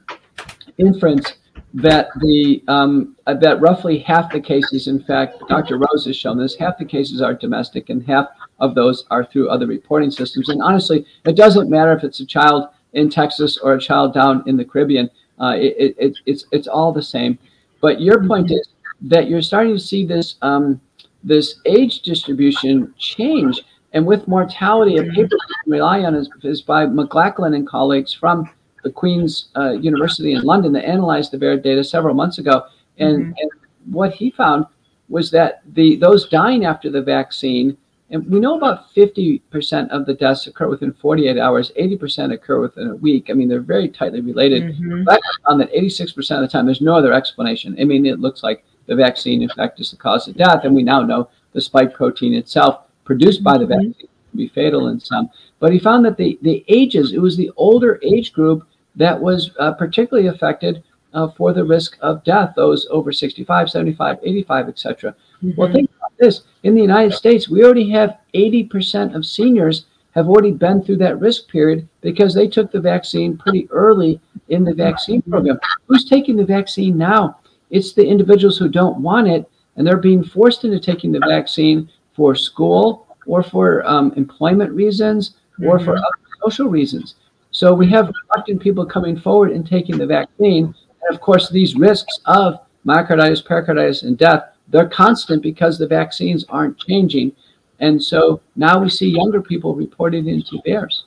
inference 0.79 1.35
that 1.75 2.09
the 2.21 2.63
um, 2.69 3.17
that 3.27 3.61
roughly 3.61 3.99
half 3.99 4.33
the 4.33 4.41
cases, 4.41 4.89
in 4.89 5.03
fact, 5.03 5.43
Dr. 5.49 5.77
Rose 5.77 6.07
has 6.07 6.17
shown 6.17 6.39
this, 6.39 6.57
half 6.57 6.79
the 6.79 6.85
cases 6.85 7.21
are 7.21 7.35
domestic, 7.35 7.91
and 7.91 8.03
half 8.07 8.29
of 8.61 8.75
those 8.75 9.05
are 9.11 9.27
through 9.27 9.51
other 9.51 9.67
reporting 9.67 10.11
systems. 10.11 10.49
And 10.49 10.63
honestly, 10.63 11.05
it 11.27 11.37
doesn't 11.37 11.69
matter 11.69 11.93
if 11.93 12.03
it's 12.03 12.21
a 12.21 12.27
child 12.27 12.69
in 12.95 13.11
Texas 13.11 13.59
or 13.59 13.75
a 13.75 13.81
child 13.81 14.15
down 14.15 14.43
in 14.47 14.57
the 14.57 14.65
Caribbean. 14.65 15.11
Uh, 15.39 15.55
it, 15.59 15.95
it, 15.99 16.19
it's 16.25 16.47
it's 16.51 16.67
all 16.67 16.93
the 16.93 17.03
same. 17.03 17.39
But 17.83 18.01
your 18.01 18.27
point 18.27 18.51
is 18.51 18.69
that 19.03 19.29
you're 19.29 19.43
starting 19.43 19.75
to 19.75 19.81
see 19.81 20.05
this 20.07 20.37
um, 20.43 20.81
this 21.23 21.57
age 21.67 22.03
distribution 22.03 22.95
change. 22.99 23.61
And 23.93 24.07
with 24.07 24.29
mortality, 24.29 24.97
a 24.97 25.05
paper 25.05 25.37
we 25.49 25.55
can 25.65 25.73
rely 25.73 26.05
on 26.05 26.15
is, 26.15 26.29
is 26.43 26.61
by 26.63 26.87
McLachlan 26.87 27.55
and 27.55 27.67
colleagues 27.67 28.13
from 28.13 28.49
the 28.85 28.91
Queen's 28.91 29.49
uh, 29.57 29.73
University 29.73 30.35
in 30.35 30.43
London 30.43 30.73
that 30.75 30.85
analyzed 30.85 31.33
the 31.33 31.39
VAERS 31.39 31.63
data 31.63 31.83
several 31.83 32.15
months 32.15 32.39
ago. 32.39 32.65
And, 32.99 33.19
mm-hmm. 33.19 33.33
and 33.39 33.51
what 33.87 34.13
he 34.13 34.31
found 34.31 34.67
was 35.09 35.31
that 35.31 35.63
the 35.75 35.97
those 35.97 36.29
dying 36.29 36.65
after 36.65 36.91
the 36.91 37.03
vaccine, 37.03 37.77
and 38.11 38.29
we 38.31 38.39
know 38.39 38.57
about 38.57 38.93
50% 38.95 39.89
of 39.89 40.07
the 40.07 40.15
deaths 40.15 40.47
occur 40.47 40.69
within 40.69 40.93
48 40.93 41.39
hours, 41.39 41.73
80% 41.79 42.33
occur 42.33 42.61
within 42.61 42.89
a 42.89 42.97
week. 42.97 43.29
I 43.31 43.33
mean, 43.33 43.49
they're 43.49 43.61
very 43.61 43.89
tightly 43.89 44.21
related. 44.21 44.63
Mm-hmm. 44.63 45.05
But 45.05 45.21
on 45.47 45.59
that 45.59 45.73
86% 45.73 46.17
of 46.17 46.43
the 46.43 46.49
time, 46.49 46.67
there's 46.67 46.81
no 46.81 46.97
other 46.97 47.13
explanation. 47.13 47.77
I 47.81 47.85
mean, 47.85 48.07
it 48.07 48.21
looks 48.21 48.43
like 48.43 48.65
the 48.87 48.95
vaccine, 48.95 49.43
in 49.43 49.49
fact, 49.51 49.81
is 49.81 49.91
the 49.91 49.97
cause 49.97 50.29
of 50.29 50.37
death. 50.37 50.65
And 50.65 50.75
we 50.75 50.83
now 50.83 51.03
know 51.03 51.29
the 51.53 51.61
spike 51.61 51.95
protein 51.95 52.35
itself 52.35 52.87
produced 53.05 53.43
by 53.43 53.59
the 53.59 53.65
mm-hmm. 53.65 53.73
vaccine 53.73 54.09
can 54.31 54.37
be 54.37 54.49
fatal 54.49 54.89
in 54.89 55.01
some. 55.01 55.31
But 55.59 55.73
he 55.73 55.79
found 55.79 56.05
that 56.05 56.17
the, 56.17 56.39
the 56.43 56.65
ages, 56.69 57.13
it 57.13 57.19
was 57.19 57.37
the 57.37 57.51
older 57.57 57.99
age 58.03 58.33
group 58.33 58.67
that 58.97 59.21
was 59.21 59.51
uh, 59.59 59.73
particularly 59.73 60.29
affected 60.29 60.83
uh, 61.15 61.29
for 61.29 61.53
the 61.53 61.65
risk 61.65 61.97
of 62.01 62.23
death, 62.25 62.53
those 62.57 62.87
over 62.91 63.13
65, 63.13 63.71
75, 63.71 64.19
85, 64.23 64.69
etc. 64.69 65.15
Mm-hmm. 65.43 65.51
Well, 65.57 65.73
think 65.73 65.91
about 65.99 66.13
this. 66.19 66.43
In 66.63 66.75
the 66.75 66.81
United 66.83 67.13
States, 67.13 67.49
we 67.49 67.65
already 67.65 67.91
have 67.91 68.19
80% 68.35 69.15
of 69.15 69.25
seniors 69.25 69.87
have 70.15 70.29
already 70.29 70.51
been 70.51 70.83
through 70.83 70.97
that 70.97 71.21
risk 71.21 71.49
period 71.49 71.87
because 72.01 72.35
they 72.35 72.49
took 72.49 72.73
the 72.73 72.81
vaccine 72.81 73.37
pretty 73.37 73.69
early 73.71 74.19
in 74.49 74.65
the 74.65 74.75
vaccine 74.75 75.21
mm-hmm. 75.21 75.31
program. 75.31 75.59
Who's 75.87 76.05
taking 76.05 76.37
the 76.37 76.45
vaccine 76.45 76.97
now? 76.97 77.39
It's 77.71 77.93
the 77.93 78.07
individuals 78.07 78.59
who 78.59 78.69
don't 78.69 79.01
want 79.01 79.29
it 79.29 79.49
and 79.77 79.87
they're 79.87 79.97
being 79.97 80.25
forced 80.25 80.65
into 80.65 80.81
taking 80.81 81.13
the 81.13 81.21
vaccine 81.21 81.89
for 82.15 82.35
school 82.35 83.07
or 83.27 83.43
for 83.43 83.87
um, 83.87 84.13
employment 84.17 84.73
reasons 84.73 85.37
or 85.63 85.77
mm-hmm. 85.77 85.85
for 85.85 85.97
other 85.97 86.07
social 86.43 86.69
reasons. 86.69 87.17
So 87.51 87.73
we 87.75 87.89
have 87.91 88.13
reluctant 88.31 88.61
people 88.61 88.85
coming 88.85 89.19
forward 89.19 89.51
and 89.53 89.67
taking 89.67 89.99
the 89.99 90.07
vaccine. 90.07 90.65
And 90.65 91.15
of 91.15 91.21
course, 91.21 91.49
these 91.51 91.75
risks 91.75 92.21
of 92.27 92.61
myocarditis, 92.87 93.45
pericarditis, 93.45 94.03
and 94.03 94.17
death, 94.17 94.45
they're 94.69 94.89
constant 94.89 95.43
because 95.43 95.79
the 95.79 95.87
vaccines 95.87 96.45
aren't 96.49 96.79
changing. 96.79 97.33
And 97.81 98.03
so 98.03 98.41
now 98.57 98.79
we 98.79 98.89
see 98.89 99.09
younger 99.09 99.43
people 99.43 99.75
reported 99.75 100.27
into 100.27 100.61
VAERS. 100.67 101.03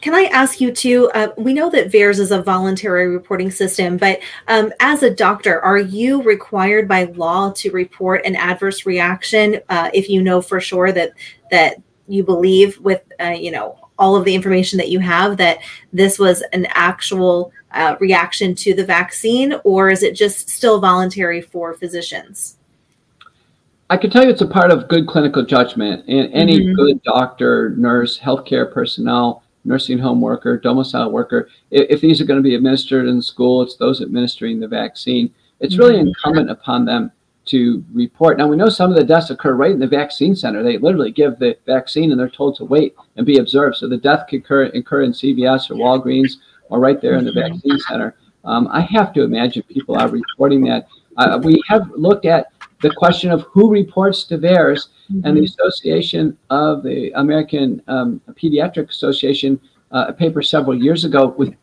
Can 0.00 0.14
I 0.14 0.24
ask 0.24 0.60
you 0.60 0.72
too? 0.72 1.10
Uh, 1.14 1.28
we 1.36 1.52
know 1.52 1.70
that 1.70 1.90
VAERS 1.90 2.18
is 2.18 2.30
a 2.30 2.42
voluntary 2.42 3.08
reporting 3.08 3.50
system, 3.50 3.96
but 3.96 4.20
um, 4.48 4.72
as 4.80 5.02
a 5.02 5.10
doctor, 5.10 5.60
are 5.60 5.78
you 5.78 6.22
required 6.22 6.86
by 6.86 7.04
law 7.04 7.50
to 7.52 7.70
report 7.70 8.24
an 8.24 8.36
adverse 8.36 8.86
reaction 8.86 9.60
uh, 9.68 9.90
if 9.92 10.08
you 10.08 10.22
know 10.22 10.40
for 10.40 10.60
sure 10.60 10.92
that 10.92 11.12
that 11.50 11.76
you 12.08 12.22
believe 12.22 12.78
with 12.80 13.02
uh, 13.20 13.30
you 13.30 13.50
know 13.50 13.78
all 13.98 14.14
of 14.14 14.24
the 14.24 14.34
information 14.34 14.76
that 14.76 14.90
you 14.90 15.00
have 15.00 15.36
that 15.38 15.58
this 15.92 16.18
was 16.18 16.42
an 16.52 16.66
actual 16.70 17.50
uh, 17.72 17.96
reaction 17.98 18.54
to 18.54 18.74
the 18.74 18.84
vaccine, 18.84 19.54
or 19.64 19.90
is 19.90 20.02
it 20.02 20.14
just 20.14 20.48
still 20.48 20.80
voluntary 20.80 21.40
for 21.40 21.74
physicians? 21.74 22.56
I 23.88 23.96
can 23.96 24.10
tell 24.10 24.24
you 24.24 24.30
it's 24.30 24.40
a 24.40 24.46
part 24.46 24.70
of 24.70 24.88
good 24.88 25.06
clinical 25.06 25.44
judgment. 25.44 26.04
And 26.08 26.32
any 26.32 26.60
mm-hmm. 26.60 26.74
good 26.74 27.02
doctor, 27.04 27.70
nurse, 27.76 28.18
healthcare 28.18 28.72
personnel 28.72 29.44
nursing 29.66 29.98
home 29.98 30.20
worker, 30.20 30.56
domicile 30.56 31.10
worker, 31.10 31.48
if, 31.70 31.86
if 31.90 32.00
these 32.00 32.20
are 32.20 32.24
going 32.24 32.38
to 32.38 32.48
be 32.48 32.54
administered 32.54 33.06
in 33.06 33.20
school, 33.20 33.62
it's 33.62 33.76
those 33.76 34.00
administering 34.00 34.60
the 34.60 34.68
vaccine. 34.68 35.32
It's 35.60 35.76
really 35.76 35.96
mm-hmm. 35.96 36.08
incumbent 36.08 36.50
upon 36.50 36.84
them 36.84 37.12
to 37.46 37.84
report. 37.92 38.38
Now, 38.38 38.48
we 38.48 38.56
know 38.56 38.68
some 38.68 38.90
of 38.90 38.96
the 38.96 39.04
deaths 39.04 39.30
occur 39.30 39.54
right 39.54 39.70
in 39.70 39.78
the 39.78 39.86
vaccine 39.86 40.34
center. 40.34 40.62
They 40.62 40.78
literally 40.78 41.12
give 41.12 41.38
the 41.38 41.56
vaccine 41.64 42.10
and 42.10 42.18
they're 42.18 42.28
told 42.28 42.56
to 42.56 42.64
wait 42.64 42.94
and 43.16 43.24
be 43.24 43.38
observed. 43.38 43.76
So 43.76 43.88
the 43.88 43.96
death 43.96 44.26
could 44.28 44.40
occur, 44.40 44.64
occur 44.66 45.02
in 45.02 45.12
CVS 45.12 45.70
or 45.70 45.74
Walgreens 45.74 46.34
or 46.68 46.80
right 46.80 47.00
there 47.00 47.14
in 47.14 47.24
the 47.24 47.30
mm-hmm. 47.30 47.54
vaccine 47.54 47.78
center. 47.80 48.16
Um, 48.44 48.68
I 48.70 48.80
have 48.80 49.12
to 49.14 49.22
imagine 49.22 49.62
people 49.64 49.96
are 49.96 50.08
reporting 50.08 50.64
that. 50.64 50.88
Uh, 51.16 51.40
we 51.42 51.62
have 51.68 51.90
looked 51.92 52.26
at 52.26 52.48
the 52.82 52.92
question 52.94 53.30
of 53.30 53.42
who 53.42 53.70
reports 53.70 54.24
to 54.24 54.38
VAERS, 54.38 54.88
mm-hmm. 55.10 55.26
and 55.26 55.36
the 55.36 55.40
mm-hmm. 55.40 55.44
Association 55.44 56.36
of 56.50 56.82
the 56.82 57.10
American 57.12 57.82
um, 57.88 58.20
Pediatric 58.30 58.90
Association, 58.90 59.60
uh, 59.92 60.06
a 60.08 60.12
paper 60.12 60.42
several 60.42 60.80
years 60.80 61.04
ago 61.04 61.28
with, 61.38 61.54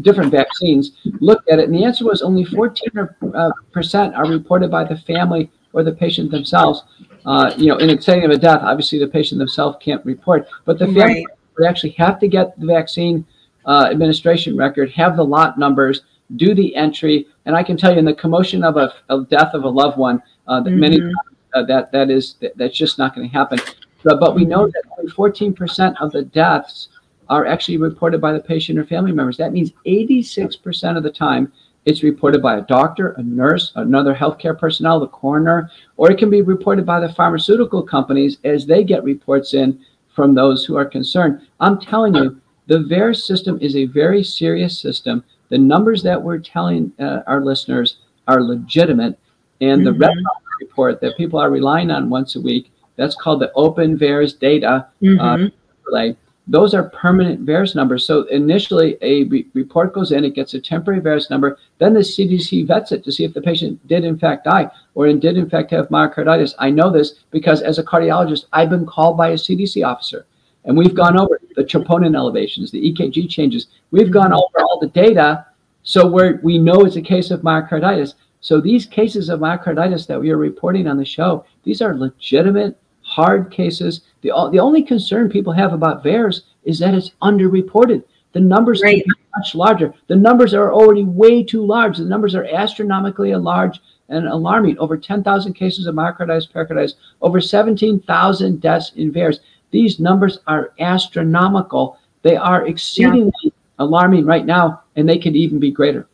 different 0.00 0.30
vaccines, 0.30 0.92
looked 1.20 1.48
at 1.50 1.58
it, 1.58 1.66
and 1.66 1.74
the 1.74 1.84
answer 1.84 2.04
was 2.04 2.22
only 2.22 2.44
14 2.44 2.88
uh, 3.34 3.50
percent 3.70 4.14
are 4.14 4.26
reported 4.26 4.70
by 4.70 4.84
the 4.84 4.96
family 4.96 5.50
or 5.72 5.82
the 5.82 5.92
patient 5.92 6.30
themselves. 6.30 6.84
Uh, 7.26 7.52
you 7.56 7.66
know, 7.66 7.76
in 7.76 7.90
a 7.90 8.00
setting 8.00 8.24
of 8.24 8.30
a 8.30 8.38
death, 8.38 8.60
obviously 8.62 8.98
the 8.98 9.06
patient 9.06 9.38
themselves 9.38 9.76
can't 9.80 10.04
report, 10.04 10.48
but 10.64 10.78
the 10.78 10.86
family 10.86 11.02
right. 11.02 11.26
would 11.58 11.66
actually 11.68 11.90
have 11.90 12.18
to 12.18 12.28
get 12.28 12.58
the 12.58 12.66
vaccine 12.66 13.26
uh, 13.66 13.88
administration 13.90 14.56
record, 14.56 14.90
have 14.90 15.16
the 15.16 15.22
lot 15.22 15.58
numbers, 15.58 16.02
do 16.36 16.54
the 16.54 16.74
entry, 16.76 17.26
and 17.46 17.56
I 17.56 17.62
can 17.62 17.76
tell 17.76 17.92
you 17.92 17.98
in 17.98 18.04
the 18.04 18.14
commotion 18.14 18.62
of 18.62 18.76
a, 18.76 18.92
a 19.08 19.24
death 19.24 19.54
of 19.54 19.64
a 19.64 19.68
loved 19.68 19.96
one, 19.96 20.22
uh, 20.46 20.60
that 20.60 20.70
mm-hmm. 20.70 20.80
many 20.80 21.12
uh, 21.54 21.62
that 21.64 21.90
that 21.92 22.10
is 22.10 22.34
that, 22.40 22.56
that's 22.56 22.76
just 22.76 22.98
not 22.98 23.14
going 23.14 23.28
to 23.28 23.32
happen. 23.32 23.58
But, 24.04 24.20
but 24.20 24.34
we 24.34 24.44
know 24.44 24.66
that 24.66 24.82
only 24.98 25.10
14% 25.10 25.94
of 26.00 26.12
the 26.12 26.22
deaths 26.22 26.88
are 27.28 27.46
actually 27.46 27.78
reported 27.78 28.20
by 28.20 28.32
the 28.32 28.40
patient 28.40 28.78
or 28.78 28.84
family 28.84 29.12
members. 29.12 29.36
That 29.36 29.52
means 29.52 29.72
86% 29.86 30.96
of 30.96 31.02
the 31.02 31.10
time 31.10 31.52
it's 31.88 32.02
reported 32.02 32.42
by 32.42 32.58
a 32.58 32.62
doctor, 32.62 33.12
a 33.12 33.22
nurse, 33.22 33.72
another 33.76 34.14
healthcare 34.14 34.58
personnel, 34.58 35.00
the 35.00 35.06
coroner, 35.06 35.70
or 35.96 36.10
it 36.10 36.18
can 36.18 36.28
be 36.28 36.42
reported 36.42 36.84
by 36.84 37.00
the 37.00 37.12
pharmaceutical 37.14 37.82
companies 37.82 38.36
as 38.44 38.66
they 38.66 38.84
get 38.84 39.02
reports 39.04 39.54
in 39.54 39.80
from 40.14 40.34
those 40.34 40.66
who 40.66 40.76
are 40.76 40.84
concerned. 40.84 41.40
I'm 41.60 41.80
telling 41.80 42.14
you, 42.14 42.40
the 42.66 42.80
VAERS 42.80 43.24
system 43.24 43.58
is 43.62 43.74
a 43.74 43.86
very 43.86 44.22
serious 44.22 44.78
system. 44.78 45.24
The 45.48 45.58
numbers 45.58 46.02
that 46.02 46.22
we're 46.22 46.38
telling 46.38 46.92
uh, 46.98 47.20
our 47.26 47.44
listeners 47.44 47.98
are 48.26 48.42
legitimate. 48.42 49.18
And 49.60 49.84
the 49.84 49.90
mm-hmm. 49.90 50.24
report 50.60 51.00
that 51.00 51.16
people 51.16 51.40
are 51.40 51.50
relying 51.50 51.90
on 51.90 52.10
once 52.10 52.36
a 52.36 52.40
week, 52.40 52.70
that's 52.96 53.14
called 53.14 53.40
the 53.40 53.52
Open 53.54 53.98
VAERS 53.98 54.38
data 54.38 54.68
uh, 54.68 54.84
mm-hmm. 55.02 55.94
uh, 55.94 56.12
Those 56.46 56.74
are 56.74 56.90
permanent 56.90 57.44
VAERS 57.44 57.74
numbers. 57.74 58.06
So 58.06 58.22
initially, 58.24 58.96
a 59.02 59.24
re- 59.24 59.46
report 59.54 59.92
goes 59.92 60.12
in, 60.12 60.24
it 60.24 60.34
gets 60.34 60.54
a 60.54 60.60
temporary 60.60 61.00
VAERS 61.00 61.30
number. 61.30 61.58
Then 61.78 61.94
the 61.94 62.00
CDC 62.00 62.66
vets 62.66 62.92
it 62.92 63.04
to 63.04 63.12
see 63.12 63.24
if 63.24 63.34
the 63.34 63.42
patient 63.42 63.84
did 63.88 64.04
in 64.04 64.18
fact 64.18 64.44
die 64.44 64.70
or 64.94 65.12
did 65.12 65.36
in 65.36 65.48
fact 65.48 65.70
have 65.70 65.88
myocarditis. 65.88 66.54
I 66.58 66.70
know 66.70 66.90
this 66.90 67.14
because 67.30 67.62
as 67.62 67.78
a 67.78 67.84
cardiologist, 67.84 68.44
I've 68.52 68.70
been 68.70 68.86
called 68.86 69.16
by 69.16 69.30
a 69.30 69.34
CDC 69.34 69.86
officer. 69.86 70.26
And 70.64 70.76
we've 70.76 70.94
gone 70.94 71.18
over 71.18 71.40
the 71.56 71.64
troponin 71.64 72.16
elevations, 72.16 72.70
the 72.70 72.92
EKG 72.92 73.28
changes. 73.30 73.68
We've 73.90 74.10
gone 74.10 74.30
mm-hmm. 74.30 74.34
over 74.34 74.60
all 74.60 74.78
the 74.80 74.88
data, 74.88 75.46
so 75.82 76.06
we're, 76.06 76.40
we 76.42 76.58
know 76.58 76.84
it's 76.84 76.96
a 76.96 77.02
case 77.02 77.30
of 77.30 77.40
myocarditis. 77.40 78.14
So 78.40 78.60
these 78.60 78.86
cases 78.86 79.28
of 79.28 79.40
myocarditis 79.40 80.06
that 80.06 80.20
we 80.20 80.30
are 80.30 80.36
reporting 80.36 80.86
on 80.86 80.96
the 80.96 81.04
show, 81.04 81.44
these 81.64 81.82
are 81.82 81.96
legitimate, 81.96 82.78
hard 83.02 83.50
cases. 83.50 84.02
The, 84.20 84.30
the 84.52 84.60
only 84.60 84.82
concern 84.82 85.30
people 85.30 85.52
have 85.52 85.72
about 85.72 86.04
VAERS 86.04 86.42
is 86.64 86.78
that 86.80 86.94
it's 86.94 87.12
underreported. 87.22 88.04
The 88.32 88.40
numbers 88.40 88.82
right. 88.82 89.02
be 89.04 89.12
much 89.36 89.54
larger. 89.54 89.94
The 90.06 90.16
numbers 90.16 90.54
are 90.54 90.72
already 90.72 91.04
way 91.04 91.42
too 91.42 91.64
large. 91.64 91.96
The 91.96 92.04
numbers 92.04 92.34
are 92.34 92.44
astronomically 92.44 93.34
large 93.34 93.80
and 94.08 94.26
alarming. 94.26 94.78
Over 94.78 94.96
10,000 94.96 95.54
cases 95.54 95.86
of 95.86 95.94
myocarditis, 95.94 96.52
pericarditis, 96.52 96.94
over 97.22 97.40
17,000 97.40 98.60
deaths 98.60 98.92
in 98.96 99.12
VAERS. 99.12 99.40
These 99.70 100.00
numbers 100.00 100.38
are 100.46 100.72
astronomical. 100.80 101.98
They 102.22 102.36
are 102.36 102.66
exceedingly 102.66 103.32
yeah. 103.42 103.50
alarming 103.78 104.24
right 104.24 104.46
now, 104.46 104.82
and 104.96 105.08
they 105.08 105.18
could 105.18 105.36
even 105.36 105.58
be 105.58 105.70
greater. 105.70 106.08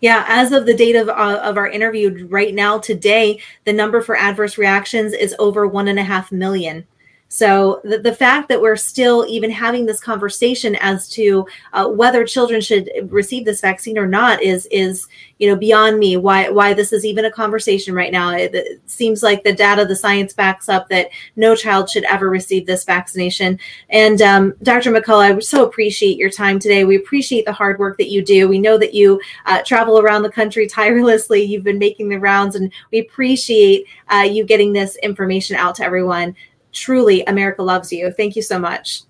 Yeah, 0.00 0.24
as 0.28 0.52
of 0.52 0.66
the 0.66 0.74
date 0.74 0.96
of, 0.96 1.08
uh, 1.08 1.40
of 1.42 1.56
our 1.56 1.68
interview 1.68 2.26
right 2.28 2.54
now, 2.54 2.78
today, 2.78 3.40
the 3.64 3.72
number 3.72 4.02
for 4.02 4.16
adverse 4.16 4.58
reactions 4.58 5.14
is 5.14 5.34
over 5.38 5.66
one 5.66 5.88
and 5.88 5.98
a 5.98 6.04
half 6.04 6.30
million. 6.30 6.86
So 7.32 7.80
the, 7.82 7.96
the 7.96 8.14
fact 8.14 8.50
that 8.50 8.60
we're 8.60 8.76
still 8.76 9.24
even 9.26 9.50
having 9.50 9.86
this 9.86 10.02
conversation 10.02 10.76
as 10.80 11.08
to 11.12 11.46
uh, 11.72 11.88
whether 11.88 12.26
children 12.26 12.60
should 12.60 12.90
receive 13.04 13.46
this 13.46 13.62
vaccine 13.62 13.96
or 13.96 14.06
not 14.06 14.42
is 14.42 14.66
is 14.66 15.08
you 15.38 15.48
know 15.48 15.56
beyond 15.56 15.98
me. 15.98 16.18
Why 16.18 16.50
why 16.50 16.74
this 16.74 16.92
is 16.92 17.06
even 17.06 17.24
a 17.24 17.30
conversation 17.30 17.94
right 17.94 18.12
now? 18.12 18.36
It, 18.36 18.54
it 18.54 18.82
seems 18.84 19.22
like 19.22 19.44
the 19.44 19.54
data, 19.54 19.86
the 19.86 19.96
science 19.96 20.34
backs 20.34 20.68
up 20.68 20.90
that 20.90 21.08
no 21.34 21.56
child 21.56 21.88
should 21.88 22.04
ever 22.04 22.28
receive 22.28 22.66
this 22.66 22.84
vaccination. 22.84 23.58
And 23.88 24.20
um, 24.20 24.52
Dr. 24.62 24.90
McCullough, 24.90 25.36
I 25.36 25.38
so 25.38 25.64
appreciate 25.64 26.18
your 26.18 26.30
time 26.30 26.58
today. 26.58 26.84
We 26.84 26.96
appreciate 26.96 27.46
the 27.46 27.52
hard 27.54 27.78
work 27.78 27.96
that 27.96 28.10
you 28.10 28.22
do. 28.22 28.46
We 28.46 28.58
know 28.58 28.76
that 28.76 28.92
you 28.92 29.18
uh, 29.46 29.62
travel 29.62 29.98
around 29.98 30.22
the 30.22 30.30
country 30.30 30.66
tirelessly. 30.66 31.42
You've 31.42 31.64
been 31.64 31.78
making 31.78 32.10
the 32.10 32.20
rounds, 32.20 32.56
and 32.56 32.70
we 32.90 32.98
appreciate 32.98 33.86
uh, 34.12 34.28
you 34.30 34.44
getting 34.44 34.74
this 34.74 34.96
information 34.96 35.56
out 35.56 35.76
to 35.76 35.82
everyone 35.82 36.36
truly 36.72 37.22
America 37.24 37.62
loves 37.62 37.92
you. 37.92 38.10
Thank 38.12 38.36
you 38.36 38.42
so 38.42 38.58
much. 38.58 39.02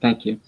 Thank 0.00 0.24
you. 0.24 0.40